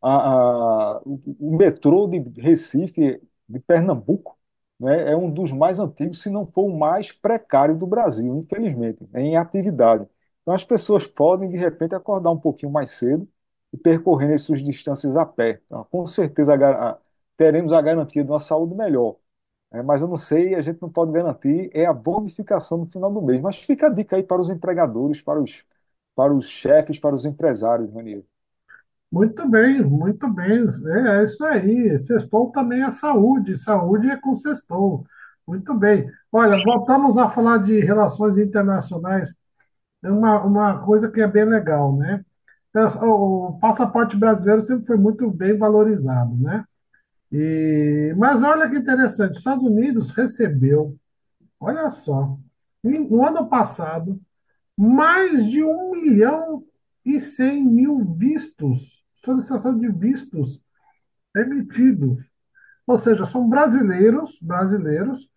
a- 0.03 0.97
a- 0.99 1.03
o, 1.05 1.21
o 1.41 1.57
metrô 1.57 2.07
de 2.09 2.19
Recife, 2.41 3.21
de 3.49 3.61
Pernambuco, 3.61 4.39
né, 4.81 5.13
é 5.13 5.17
um 5.17 5.31
dos 5.31 5.53
mais 5.53 5.79
antigos, 5.81 6.23
se 6.23 6.31
não 6.31 6.47
for 6.47 6.65
o 6.65 6.79
mais 6.79 7.13
precário 7.13 7.77
do 7.79 7.87
Brasil, 7.87 8.37
infelizmente, 8.39 8.99
em 9.15 9.37
atividade. 9.37 10.07
Então 10.43 10.55
as 10.55 10.65
pessoas 10.65 11.07
podem, 11.07 11.51
de 11.51 11.57
repente, 11.59 11.95
acordar 11.95 12.31
um 12.33 12.39
pouquinho 12.41 12.73
mais 12.73 12.91
cedo 12.93 13.29
e 13.73 13.77
percorrer 13.79 14.33
essas 14.35 14.63
distâncias 14.63 15.17
a 15.17 15.27
pé. 15.27 15.61
Então, 15.67 15.85
com 15.91 16.07
certeza 16.07 16.55
teremos 17.37 17.73
a 17.73 17.81
garantia 17.83 18.25
de 18.25 18.31
uma 18.31 18.41
saúde 18.41 18.75
melhor. 18.75 19.17
né? 19.73 19.83
mas 19.83 20.03
eu 20.03 20.09
não 20.09 20.17
sei, 20.17 20.55
a 20.55 20.63
gente 20.63 20.81
não 20.83 20.91
pode 20.91 21.13
garantir 21.13 21.71
é 21.75 21.87
a 21.87 21.93
bonificação 21.93 22.79
no 22.79 22.87
final 22.87 23.13
do 23.13 23.23
mês. 23.23 23.41
Mas 23.43 23.59
fica 23.59 23.87
a 23.89 23.91
dica 23.91 24.17
aí 24.17 24.23
para 24.23 24.41
os 24.41 24.51
empregadores, 24.51 25.21
para 25.23 25.41
os, 25.41 25.65
para 26.15 26.35
os 26.35 26.47
chefes, 26.49 26.99
para 26.99 27.15
os 27.15 27.25
empresários, 27.25 27.93
Raniero. 27.93 28.25
Muito 29.11 29.47
bem, 29.49 29.83
muito 29.83 30.27
bem. 30.33 30.65
É, 30.87 31.21
é 31.21 31.25
isso 31.25 31.45
aí. 31.45 31.99
Sextou 32.03 32.51
também 32.51 32.83
é 32.83 32.91
saúde. 32.91 33.59
Saúde 33.59 34.11
é 34.11 34.17
com 34.17 34.35
sextou. 34.35 35.05
Muito 35.47 35.75
bem. 35.75 36.11
Olha, 36.31 36.63
voltamos 36.65 37.19
a 37.19 37.29
falar 37.29 37.59
de 37.59 37.81
relações 37.81 38.39
internacionais. 38.39 39.35
É 40.03 40.11
uma, 40.11 40.43
uma 40.45 40.79
coisa 40.85 41.11
que 41.11 41.21
é 41.21 41.29
bem 41.29 41.45
legal, 41.45 41.97
né? 41.97 42.25
Então, 42.75 43.09
O 43.09 43.59
passaporte 43.61 44.17
brasileiro 44.17 44.67
sempre 44.67 44.87
foi 44.87 44.97
muito 44.97 45.31
bem 45.31 45.57
valorizado, 45.57 46.35
né? 46.37 46.65
E, 47.31 48.15
mas 48.17 48.43
olha 48.43 48.69
que 48.69 48.77
interessante, 48.77 49.33
os 49.33 49.39
Estados 49.39 49.65
Unidos 49.65 50.11
recebeu, 50.11 50.97
olha 51.61 51.91
só, 51.91 52.39
no 52.83 53.27
ano 53.27 53.47
passado, 53.49 54.21
mais 54.77 55.47
de 55.51 55.63
um 55.63 55.93
milhão 55.93 56.65
e 57.05 57.21
cem 57.21 57.65
mil 57.65 58.05
vistos, 58.17 59.03
solicitação 59.25 59.79
de 59.79 59.89
vistos 59.89 60.61
emitidos. 61.37 62.19
Ou 62.87 62.99
seja, 62.99 63.25
são 63.27 63.49
brasileiros, 63.49 64.39
brasileiros, 64.43 65.29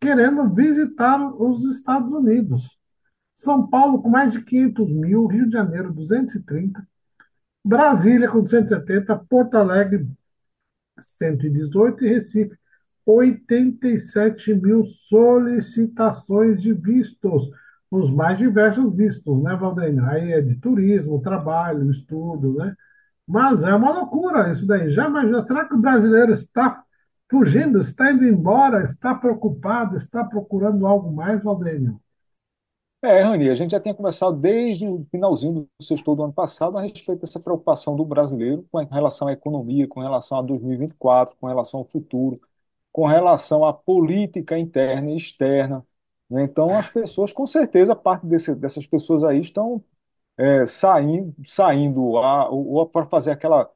querendo 0.00 0.48
visitar 0.54 1.20
os 1.40 1.64
Estados 1.76 2.10
Unidos. 2.12 2.78
São 3.34 3.66
Paulo 3.66 4.00
com 4.02 4.08
mais 4.08 4.32
de 4.32 4.42
500 4.42 4.90
mil, 4.92 5.26
Rio 5.26 5.46
de 5.46 5.52
Janeiro 5.52 5.92
230, 5.92 6.86
Brasília 7.64 8.28
com 8.30 8.40
270, 8.42 9.16
Porto 9.28 9.56
Alegre 9.56 10.06
118 11.00 12.04
e 12.04 12.08
Recife 12.14 12.56
87 13.06 14.54
mil 14.54 14.84
solicitações 14.84 16.60
de 16.62 16.72
vistos, 16.72 17.50
os 17.90 18.10
mais 18.10 18.38
diversos 18.38 18.94
vistos, 18.94 19.42
né, 19.42 19.54
Valdenio? 19.56 20.04
Aí 20.06 20.32
é 20.32 20.40
de 20.40 20.56
turismo, 20.56 21.20
trabalho, 21.20 21.90
estudo, 21.90 22.54
né? 22.54 22.74
Mas 23.26 23.62
é 23.62 23.74
uma 23.74 23.92
loucura 23.92 24.52
isso 24.52 24.66
daí. 24.66 24.90
Já 24.90 25.06
imagina, 25.08 25.46
será 25.46 25.66
que 25.66 25.74
o 25.74 25.78
brasileiro 25.78 26.32
está 26.34 26.82
fugindo, 27.30 27.80
está 27.80 28.12
indo 28.12 28.24
embora, 28.24 28.84
está 28.90 29.14
preocupado, 29.14 29.96
está 29.96 30.24
procurando 30.24 30.86
algo 30.86 31.12
mais, 31.12 31.42
Valdenio? 31.42 32.00
É, 33.04 33.20
Rani, 33.22 33.50
a 33.50 33.54
gente 33.54 33.72
já 33.72 33.80
tinha 33.80 33.94
conversado 33.94 34.36
desde 34.38 34.88
o 34.88 35.04
finalzinho 35.10 35.68
do 35.78 35.84
sexto 35.84 36.14
do 36.14 36.24
ano 36.24 36.32
passado 36.32 36.78
a 36.78 36.82
respeito 36.82 37.20
dessa 37.20 37.38
preocupação 37.38 37.94
do 37.94 38.04
brasileiro 38.04 38.66
com 38.72 38.78
relação 38.84 39.28
à 39.28 39.32
economia, 39.32 39.86
com 39.86 40.00
relação 40.00 40.38
a 40.38 40.42
2024, 40.42 41.36
com 41.38 41.46
relação 41.46 41.80
ao 41.80 41.86
futuro, 41.86 42.40
com 42.92 43.06
relação 43.06 43.64
à 43.64 43.74
política 43.74 44.58
interna 44.58 45.10
e 45.10 45.16
externa. 45.18 45.86
né? 46.30 46.44
Então, 46.44 46.76
as 46.76 46.88
pessoas, 46.88 47.32
com 47.32 47.46
certeza, 47.46 47.94
parte 47.96 48.26
desse- 48.26 48.54
dessas 48.54 48.86
pessoas 48.86 49.24
aí 49.24 49.40
estão 49.40 49.84
é, 50.38 50.66
saindo, 50.66 51.34
saindo 51.48 52.16
a, 52.18 52.48
ou, 52.50 52.88
para 52.88 53.06
fazer 53.06 53.30
aquela 53.32 53.70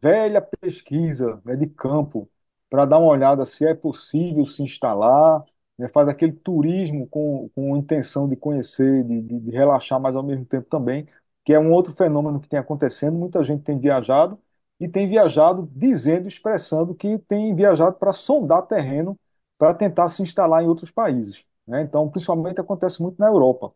velha 0.00 0.40
pesquisa, 0.60 1.40
né, 1.44 1.56
de 1.56 1.66
campo, 1.68 2.30
para 2.70 2.84
dar 2.86 2.98
uma 2.98 3.08
olhada 3.10 3.44
se 3.46 3.66
é 3.66 3.74
possível 3.74 4.46
se 4.46 4.62
instalar, 4.62 5.44
né, 5.78 5.88
faz 5.88 6.08
aquele 6.08 6.32
turismo 6.32 7.06
com, 7.08 7.48
com 7.54 7.76
intenção 7.76 8.28
de 8.28 8.36
conhecer, 8.36 9.04
de, 9.04 9.22
de, 9.22 9.40
de 9.40 9.50
relaxar, 9.50 10.00
mas 10.00 10.16
ao 10.16 10.22
mesmo 10.22 10.44
tempo 10.46 10.68
também, 10.68 11.06
que 11.44 11.52
é 11.52 11.58
um 11.58 11.72
outro 11.72 11.92
fenômeno 11.94 12.40
que 12.40 12.48
tem 12.48 12.58
acontecendo. 12.58 13.16
Muita 13.16 13.42
gente 13.44 13.62
tem 13.64 13.78
viajado 13.78 14.38
e 14.80 14.88
tem 14.88 15.08
viajado 15.08 15.68
dizendo, 15.74 16.28
expressando 16.28 16.94
que 16.94 17.18
tem 17.20 17.54
viajado 17.54 17.96
para 17.98 18.12
sondar 18.12 18.66
terreno 18.66 19.18
para 19.58 19.74
tentar 19.74 20.08
se 20.08 20.22
instalar 20.22 20.62
em 20.62 20.66
outros 20.68 20.90
países. 20.90 21.44
né? 21.66 21.82
Então, 21.82 22.08
principalmente 22.10 22.60
acontece 22.60 23.00
muito 23.02 23.18
na 23.18 23.28
Europa. 23.28 23.72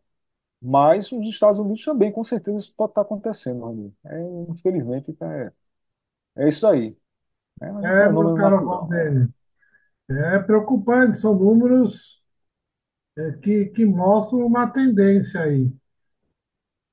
Mas 0.62 1.12
os 1.12 1.28
Estados 1.28 1.58
Unidos 1.60 1.84
também, 1.84 2.12
com 2.12 2.24
certeza, 2.24 2.58
isso 2.58 2.74
pode 2.76 2.90
estar 2.92 3.02
acontecendo, 3.02 3.60
Rony. 3.60 3.94
É, 4.06 4.20
infelizmente, 4.50 5.16
é, 5.22 5.52
é 6.36 6.48
isso 6.48 6.66
aí. 6.66 6.96
É 7.62 7.72
um 7.72 7.92
É, 7.92 8.08
fenômeno 8.08 8.38
caro 8.38 8.62
natural. 8.62 8.90
Valdenio, 8.90 9.32
é 10.10 10.38
preocupante, 10.38 11.18
são 11.18 11.34
números 11.34 12.22
é, 13.16 13.32
que, 13.42 13.66
que 13.66 13.84
mostram 13.84 14.46
uma 14.46 14.68
tendência 14.70 15.42
aí. 15.42 15.70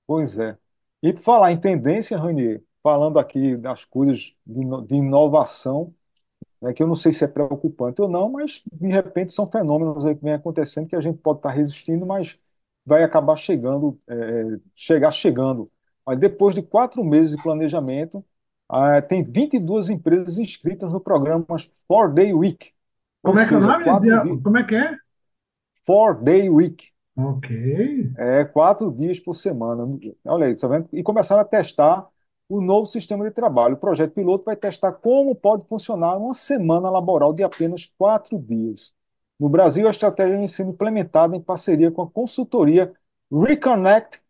Pois 0.07 0.37
é. 0.37 0.57
E 1.01 1.13
por 1.13 1.21
falar 1.23 1.51
em 1.51 1.59
tendência, 1.59 2.17
Ranier, 2.17 2.63
falando 2.83 3.19
aqui 3.19 3.57
das 3.57 3.85
coisas 3.85 4.19
de, 4.45 4.87
de 4.87 4.95
inovação, 4.95 5.93
né, 6.61 6.73
que 6.73 6.83
eu 6.83 6.87
não 6.87 6.95
sei 6.95 7.13
se 7.13 7.23
é 7.25 7.27
preocupante 7.27 8.01
ou 8.01 8.09
não, 8.09 8.29
mas 8.31 8.63
de 8.71 8.87
repente 8.89 9.33
são 9.33 9.49
fenômenos 9.49 10.05
aí 10.05 10.15
que 10.15 10.23
vem 10.23 10.33
acontecendo 10.33 10.87
que 10.89 10.97
a 10.97 11.01
gente 11.01 11.19
pode 11.19 11.39
estar 11.39 11.51
resistindo, 11.51 12.05
mas 12.05 12.37
vai 12.85 13.03
acabar 13.03 13.37
chegando, 13.37 13.99
é, 14.09 14.59
chegar 14.75 15.11
chegando. 15.11 15.71
Mas 16.05 16.19
depois 16.19 16.55
de 16.55 16.63
quatro 16.63 17.03
meses 17.03 17.35
de 17.35 17.43
planejamento, 17.43 18.25
ah, 18.69 19.01
tem 19.01 19.23
22 19.23 19.89
empresas 19.89 20.37
inscritas 20.39 20.91
no 20.93 21.01
programa 21.01 21.45
Four 21.87 22.13
Day 22.13 22.33
Week, 22.33 22.73
Como 23.25 23.39
é 23.39 23.45
que 23.47 23.53
é 23.53 23.57
o 23.57 23.61
nome? 23.61 23.85
dias, 24.01 24.39
Como 24.43 24.57
é 24.57 24.63
que 24.67 24.75
é? 24.75 24.97
Four 25.87 26.21
Day 26.23 26.47
Week. 26.47 26.91
Ok. 27.17 27.49
É, 28.17 28.45
quatro 28.45 28.91
dias 28.91 29.19
por 29.19 29.33
semana. 29.35 29.83
Olha 30.25 30.47
aí, 30.47 30.55
tá 30.55 30.67
vendo? 30.67 30.87
E 30.93 31.03
começaram 31.03 31.41
a 31.41 31.45
testar 31.45 32.07
o 32.47 32.61
novo 32.61 32.85
sistema 32.85 33.25
de 33.25 33.31
trabalho. 33.31 33.75
O 33.75 33.77
projeto 33.77 34.13
piloto 34.13 34.45
vai 34.45 34.55
testar 34.55 34.93
como 34.93 35.35
pode 35.35 35.67
funcionar 35.67 36.15
uma 36.17 36.33
semana 36.33 36.89
laboral 36.89 37.33
de 37.33 37.43
apenas 37.43 37.85
quatro 37.97 38.39
dias. 38.39 38.93
No 39.39 39.49
Brasil, 39.49 39.85
a 39.87 39.91
estratégia 39.91 40.37
vem 40.37 40.47
sendo 40.47 40.71
implementada 40.71 41.35
em 41.35 41.41
parceria 41.41 41.91
com 41.91 42.01
a 42.03 42.09
consultoria 42.09 42.93
Reconnect 43.31 44.21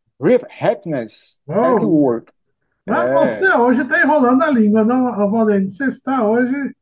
Happiness 0.59 1.37
at 1.61 1.79
Oh, 1.79 1.83
Work. 1.83 2.31
mas 2.87 3.11
É, 3.11 3.11
você 3.11 3.51
hoje 3.53 3.81
está 3.83 4.01
enrolando 4.01 4.43
a 4.43 4.49
língua, 4.51 4.83
não, 4.83 5.31
Valdênio? 5.31 5.69
Você 5.71 5.87
está 5.87 6.23
hoje. 6.27 6.75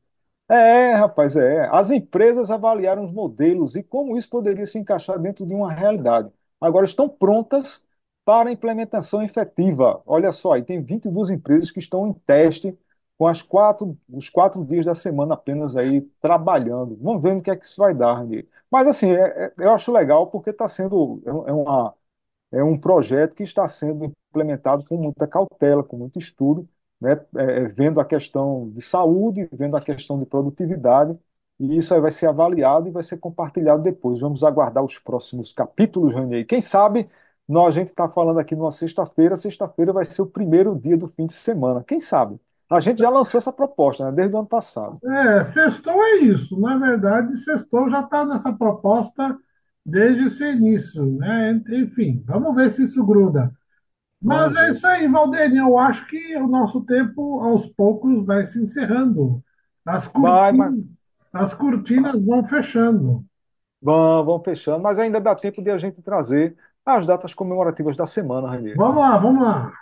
É, 0.56 0.94
rapaz, 0.94 1.36
é. 1.36 1.68
As 1.72 1.90
empresas 1.90 2.52
avaliaram 2.52 3.06
os 3.06 3.12
modelos 3.12 3.76
e 3.76 3.82
como 3.82 4.16
isso 4.18 4.30
poderia 4.30 4.66
se 4.68 4.78
encaixar 4.78 5.18
dentro 5.20 5.46
de 5.48 5.54
uma 5.54 5.74
realidade. 5.74 6.30
Agora 6.62 6.86
estão 6.86 7.10
prontas 7.10 7.82
para 8.24 8.52
implementação 8.52 9.24
efetiva. 9.24 10.02
Olha 10.06 10.32
só, 10.32 10.54
aí 10.54 10.64
tem 10.64 10.82
22 10.84 11.30
empresas 11.32 11.72
que 11.72 11.80
estão 11.80 12.08
em 12.08 12.14
teste 12.14 12.78
com 13.18 13.28
as 13.28 13.42
quatro, 13.42 13.98
os 14.10 14.30
quatro 14.30 14.64
dias 14.64 14.86
da 14.86 14.94
semana 14.96 15.34
apenas 15.34 15.76
aí 15.76 16.02
trabalhando. 16.22 16.98
Vamos 17.02 17.22
ver 17.24 17.34
no 17.36 17.42
que 17.42 17.50
é 17.52 17.56
que 17.56 17.66
isso 17.66 17.78
vai 17.82 17.94
dar, 17.96 18.14
Randy. 18.14 18.46
Mas 18.70 18.88
assim, 18.88 19.08
é- 19.12 19.46
é- 19.48 19.54
eu 19.58 19.72
acho 19.74 19.92
legal 19.92 20.28
porque 20.28 20.52
está 20.52 20.70
sendo 20.70 21.22
é 21.26 21.30
é 21.50 21.54
uma 21.54 21.94
é 22.52 22.64
um 22.64 22.78
projeto 22.80 23.36
que 23.36 23.44
está 23.44 23.68
sendo 23.68 24.06
implementado 24.06 24.86
com 24.86 24.98
muita 24.98 25.28
cautela, 25.28 25.84
com 25.84 25.98
muito 25.98 26.20
estudo, 26.20 26.68
né? 27.04 27.20
É, 27.36 27.44
é, 27.44 27.68
vendo 27.68 28.00
a 28.00 28.06
questão 28.06 28.70
de 28.72 28.82
saúde, 28.82 29.48
vendo 29.52 29.76
a 29.76 29.82
questão 29.82 30.18
de 30.20 30.26
produtividade, 30.26 31.18
e 31.60 31.78
isso 31.78 31.94
aí 31.94 32.00
vai 32.02 32.12
ser 32.12 32.28
avaliado 32.28 32.88
e 32.88 32.92
vai 32.92 33.04
ser 33.04 33.18
compartilhado 33.18 33.84
depois. 33.84 34.20
Vamos 34.20 34.44
aguardar 34.44 34.84
os 34.84 34.98
próximos 34.98 35.52
capítulos, 35.52 36.14
Ranier. 36.14 36.48
Quem 36.48 36.62
sabe 36.62 37.10
nós, 37.48 37.76
a 37.76 37.80
gente 37.80 37.90
está 37.90 38.08
falando 38.08 38.40
aqui 38.40 38.56
numa 38.56 38.72
sexta-feira, 38.72 39.36
sexta-feira 39.36 39.92
vai 39.92 40.06
ser 40.06 40.22
o 40.22 40.26
primeiro 40.26 40.76
dia 40.80 40.98
do 40.98 41.08
fim 41.10 41.28
de 41.28 41.34
semana. 41.34 41.84
Quem 41.84 42.00
sabe? 42.00 42.40
A 42.70 42.80
gente 42.80 43.00
já 43.00 43.10
lançou 43.10 43.38
essa 43.38 43.52
proposta, 43.52 44.06
né? 44.06 44.12
Desde 44.12 44.34
o 44.34 44.40
ano 44.40 44.48
passado. 44.48 44.98
É, 45.06 45.44
sextou 45.46 46.02
é 46.02 46.16
isso. 46.20 46.60
Na 46.60 46.78
verdade, 46.78 47.38
sextou 47.38 47.90
já 47.90 48.00
está 48.00 48.26
nessa 48.26 48.52
proposta 48.54 49.38
desde 49.86 50.24
o 50.24 50.32
seu 50.32 50.54
início, 50.54 51.06
né? 51.18 51.62
Enfim, 51.70 52.24
vamos 52.26 52.56
ver 52.56 52.72
se 52.72 52.84
isso 52.84 53.06
gruda. 53.06 53.52
Mas 54.24 54.56
é 54.56 54.72
isso 54.72 54.88
aí, 54.88 55.08
Valdênio. 55.08 55.68
Eu 55.68 55.78
acho 55.78 56.08
que 56.08 56.36
o 56.38 56.48
nosso 56.48 56.82
tempo, 56.86 57.42
aos 57.42 57.68
poucos, 57.68 58.26
vai 58.26 58.46
se 58.48 58.60
encerrando. 58.60 59.44
As 59.86 60.08
Vai, 60.14 60.54
cortinas, 60.54 60.76
as 61.34 61.54
cortinas 61.54 62.24
vão 62.24 62.44
fechando. 62.46 63.26
vamos, 63.82 64.26
vamos 64.26 64.44
fechando, 64.46 64.82
mas 64.84 64.98
ainda 65.00 65.20
dá 65.22 65.36
tempo 65.36 65.62
de 65.62 65.70
a 65.72 65.78
gente 65.78 66.02
trazer 66.02 66.58
as 66.86 67.06
datas 67.08 67.34
comemorativas 67.34 67.96
da 67.98 68.06
semana, 68.06 68.50
Ranier. 68.50 68.82
Vamos 68.82 68.98
lá, 69.02 69.18
vamos 69.18 69.44
lá. 69.44 69.74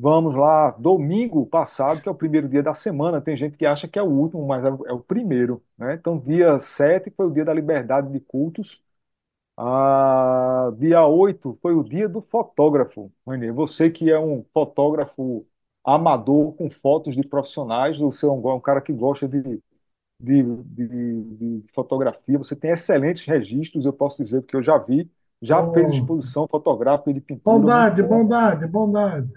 Vamos 0.00 0.34
lá, 0.36 0.70
domingo 0.72 1.44
passado, 1.46 2.00
que 2.00 2.08
é 2.08 2.12
o 2.12 2.14
primeiro 2.14 2.48
dia 2.48 2.62
da 2.62 2.72
semana, 2.72 3.20
tem 3.20 3.36
gente 3.36 3.56
que 3.56 3.66
acha 3.66 3.88
que 3.88 3.98
é 3.98 4.02
o 4.02 4.06
último, 4.06 4.46
mas 4.46 4.64
é 4.64 4.70
o 4.70 4.86
é 4.86 4.92
o 4.92 5.00
primeiro, 5.00 5.60
né? 5.76 5.94
Então, 5.94 6.18
dia 6.18 6.56
7 6.60 7.10
foi 7.16 7.26
o 7.26 7.30
dia 7.32 7.44
da 7.44 7.52
liberdade 7.52 8.10
de 8.12 8.20
cultos. 8.20 8.80
Ah, 9.60 10.70
dia 10.78 11.04
8 11.06 11.58
foi 11.60 11.74
o 11.74 11.82
dia 11.82 12.08
do 12.08 12.22
fotógrafo. 12.22 13.12
Renê. 13.26 13.50
Você 13.52 13.90
que 13.90 14.10
é 14.10 14.18
um 14.18 14.44
fotógrafo 14.54 15.46
amador 15.84 16.54
com 16.54 16.70
fotos 16.70 17.16
de 17.16 17.22
profissionais, 17.26 17.98
você 17.98 18.24
é 18.26 18.28
um, 18.28 18.54
um 18.54 18.60
cara 18.60 18.80
que 18.80 18.92
gosta 18.92 19.26
de, 19.28 19.42
de, 20.20 20.42
de, 20.64 21.24
de 21.62 21.64
fotografia, 21.74 22.38
você 22.38 22.56
tem 22.56 22.70
excelentes 22.72 23.26
registros, 23.26 23.86
eu 23.86 23.92
posso 23.92 24.22
dizer, 24.22 24.42
porque 24.42 24.56
eu 24.56 24.62
já 24.62 24.78
vi, 24.78 25.10
já 25.42 25.62
fez 25.64 25.90
Oh, 25.90 25.90
exposição 25.90 26.48
fotográfica 26.48 27.10
e 27.10 27.14
de 27.14 27.20
pintura 27.22 27.68
bondade, 27.68 28.00
bondade, 28.02 28.64
bondade. 28.68 29.28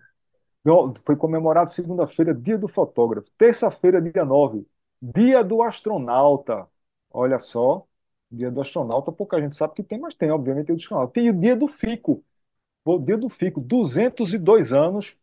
Foi 1.05 1.15
comemorado 1.15 1.71
segunda-feira, 1.71 2.33
dia 2.33 2.57
do 2.57 2.67
fotógrafo. 2.67 3.29
Terça-feira, 3.37 4.01
dia 4.01 4.23
9, 4.25 4.65
dia 5.01 5.43
do 5.43 5.61
astronauta. 5.61 6.67
Olha 7.11 7.39
só, 7.39 7.85
dia 8.31 8.51
do 8.51 8.61
astronauta, 8.61 9.11
pouca 9.11 9.39
gente 9.41 9.55
sabe 9.55 9.73
que 9.75 9.83
tem, 9.83 9.99
mas 9.99 10.15
tem, 10.15 10.31
obviamente, 10.31 10.67
dia 10.67 10.75
do 10.75 10.79
astronauta. 10.81 11.13
Tem 11.13 11.29
o 11.29 11.33
dia 11.39 11.55
do 11.55 11.67
Fico. 11.67 12.23
O 12.85 12.99
dia 12.99 13.17
do 13.17 13.29
Fico, 13.29 13.61
202 13.61 14.71
anos 14.73 15.13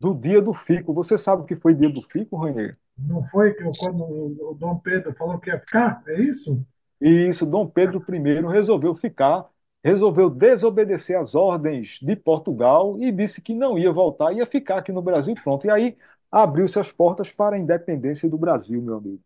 do 0.00 0.14
dia 0.14 0.42
do 0.42 0.52
Fico. 0.52 0.92
Você 0.92 1.16
sabe 1.16 1.42
o 1.42 1.44
que 1.44 1.56
foi 1.56 1.74
dia 1.74 1.88
do 1.88 2.02
Fico, 2.02 2.36
Rainer? 2.36 2.76
Não 2.98 3.24
foi 3.28 3.54
que 3.54 3.64
quando 3.78 4.04
o 4.04 4.54
Dom 4.58 4.78
Pedro 4.78 5.14
falou 5.14 5.38
que 5.38 5.50
ia 5.50 5.58
ficar? 5.58 6.02
É 6.06 6.20
isso? 6.20 6.64
Isso, 7.00 7.44
Dom 7.44 7.66
Pedro 7.66 8.04
I 8.08 8.46
resolveu 8.52 8.94
ficar, 8.94 9.48
resolveu 9.82 10.30
desobedecer 10.30 11.18
às 11.18 11.34
ordens 11.34 11.98
de 12.00 12.14
Portugal 12.14 12.96
e 13.02 13.10
disse 13.10 13.40
que 13.40 13.54
não 13.54 13.78
ia 13.78 13.92
voltar, 13.92 14.32
ia 14.32 14.46
ficar 14.46 14.78
aqui 14.78 14.92
no 14.92 15.02
Brasil 15.02 15.34
pronto. 15.42 15.66
E 15.66 15.70
aí 15.70 15.96
abriu-se 16.30 16.78
as 16.78 16.92
portas 16.92 17.30
para 17.30 17.56
a 17.56 17.58
independência 17.58 18.28
do 18.28 18.38
Brasil, 18.38 18.80
meu 18.80 18.96
amigo. 18.98 19.20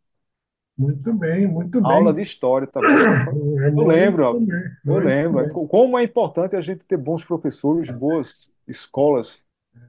Muito 0.78 1.12
bem, 1.14 1.46
muito 1.46 1.78
Aula 1.86 2.12
bem. 2.12 2.22
de 2.24 2.30
história, 2.30 2.66
tá 2.66 2.80
vendo? 2.80 3.62
É 3.62 3.68
Eu 3.68 3.72
muito 3.72 3.88
lembro, 3.88 4.40
bem, 4.40 4.58
eu 4.84 4.92
muito 4.92 5.06
lembro. 5.06 5.44
Bem. 5.44 5.68
Como 5.68 5.98
é 5.98 6.04
importante 6.04 6.54
a 6.54 6.60
gente 6.60 6.84
ter 6.84 6.96
bons 6.96 7.24
professores, 7.24 7.90
boas 7.90 8.50
escolas, 8.68 9.38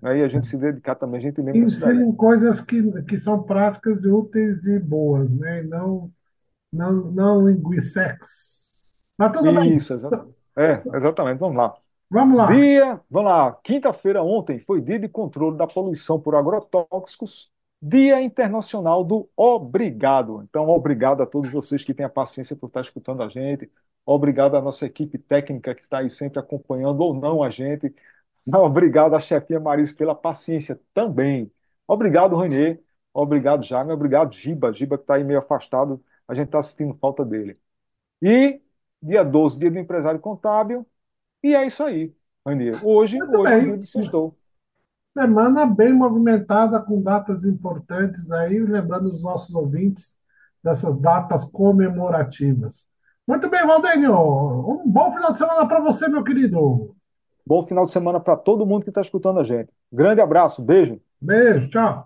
aí 0.02 0.24
a 0.24 0.28
gente 0.28 0.48
se 0.48 0.58
dedicar 0.58 0.96
também, 0.96 1.20
a 1.20 1.24
gente 1.24 1.42
lembra. 1.42 1.60
Ensinem 1.60 2.12
coisas 2.14 2.62
que, 2.62 2.82
que 3.04 3.20
são 3.20 3.44
práticas 3.44 4.04
e 4.04 4.08
úteis 4.08 4.66
e 4.66 4.80
boas, 4.80 5.30
né? 5.30 5.64
E 5.64 5.68
não, 5.68 6.10
não, 6.72 6.94
não 7.12 7.48
linguicex. 7.48 8.76
Mas 9.18 9.32
tudo 9.34 9.52
bem. 9.54 9.76
Isso, 9.76 9.94
é, 10.58 10.82
exatamente, 10.96 11.40
vamos 11.40 11.58
lá. 11.58 11.76
Vamos 12.10 12.38
lá. 12.38 12.48
Dia, 12.48 13.02
vamos 13.10 13.30
lá, 13.30 13.60
quinta-feira 13.64 14.24
ontem 14.24 14.60
foi 14.60 14.82
dia 14.82 14.98
de 14.98 15.10
controle 15.10 15.58
da 15.58 15.68
poluição 15.68 16.20
por 16.20 16.36
agrotóxicos, 16.36 17.52
Dia 17.82 18.22
Internacional 18.22 19.04
do 19.04 19.30
Obrigado. 19.36 20.42
Então, 20.44 20.68
obrigado 20.70 21.22
a 21.22 21.28
todos 21.28 21.52
vocês 21.52 21.84
que 21.84 21.94
têm 21.94 22.06
a 22.06 22.10
paciência 22.10 22.56
por 22.56 22.68
estar 22.68 22.82
escutando 22.82 23.22
a 23.22 23.30
gente, 23.30 23.72
obrigado 24.06 24.56
à 24.58 24.62
nossa 24.62 24.86
equipe 24.86 25.18
técnica 25.18 25.76
que 25.76 25.82
está 25.84 26.00
aí 26.00 26.10
sempre 26.10 26.40
acompanhando 26.40 27.02
ou 27.02 27.14
não 27.14 27.44
a 27.44 27.50
gente, 27.52 27.94
obrigado 28.52 29.16
à 29.16 29.20
chefia 29.20 29.60
Maris 29.60 29.94
pela 29.94 30.16
paciência 30.16 30.80
também. 30.94 31.52
Obrigado, 31.88 32.36
Renê, 32.36 32.80
obrigado, 33.14 33.64
Jaime, 33.64 33.92
obrigado, 33.92 34.34
Giba, 34.34 34.74
Giba 34.74 34.98
que 34.98 35.04
está 35.04 35.16
aí 35.16 35.24
meio 35.24 35.40
afastado, 35.40 36.04
a 36.28 36.34
gente 36.34 36.48
está 36.48 36.62
sentindo 36.64 36.96
falta 36.96 37.24
dele. 37.24 37.60
E 38.22 38.60
dia 39.02 39.24
12, 39.24 39.60
dia 39.60 39.70
do 39.70 39.78
empresário 39.78 40.20
contábil, 40.20 40.86
e 41.44 41.56
é 41.56 41.68
isso 41.68 41.84
aí, 41.84 42.12
Renê. 42.46 42.72
Hoje, 42.84 43.22
hoje 43.22 43.54
é 43.54 43.60
dia 43.62 43.78
do 43.78 43.86
sextou. 43.86 44.36
Semana 45.18 45.66
bem 45.66 45.92
movimentada, 45.94 46.80
com 46.80 47.02
datas 47.02 47.44
importantes 47.44 48.32
aí, 48.32 48.60
lembrando 48.60 49.08
os 49.08 49.24
nossos 49.24 49.56
ouvintes 49.56 50.14
dessas 50.64 50.96
datas 51.00 51.44
comemorativas. 51.44 52.86
Muito 53.28 53.50
bem, 53.50 53.66
Valdênio. 53.66 54.14
Um 54.14 54.84
bom 54.86 55.12
final 55.12 55.32
de 55.32 55.40
semana 55.40 55.68
para 55.68 55.80
você, 55.80 56.08
meu 56.08 56.24
querido. 56.24 56.96
Bom 57.44 57.66
final 57.66 57.86
de 57.86 57.92
semana 57.92 58.20
para 58.20 58.36
todo 58.36 58.64
mundo 58.64 58.84
que 58.84 58.90
está 58.90 59.02
escutando 59.02 59.40
a 59.40 59.44
gente. 59.44 59.70
Grande 59.92 60.22
abraço, 60.22 60.62
beijo. 60.62 61.00
Beijo, 61.20 61.68
tchau. 61.72 62.06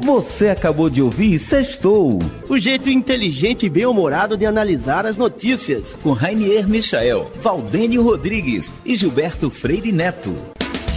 Você 0.00 0.50
acabou 0.50 0.88
de 0.88 1.02
ouvir 1.02 1.36
Sextou, 1.40 2.20
o 2.48 2.56
jeito 2.56 2.88
inteligente 2.88 3.66
e 3.66 3.68
bem-humorado 3.68 4.36
de 4.36 4.46
analisar 4.46 5.04
as 5.04 5.16
notícias, 5.16 5.96
com 5.96 6.12
Rainier 6.12 6.68
Michael, 6.68 7.28
Valdênio 7.42 8.04
Rodrigues 8.04 8.70
e 8.84 8.94
Gilberto 8.94 9.50
Freire 9.50 9.90
Neto. 9.90 10.57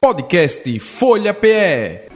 Podcast 0.00 0.66
Folha 0.78 1.34
PE. 1.34 2.09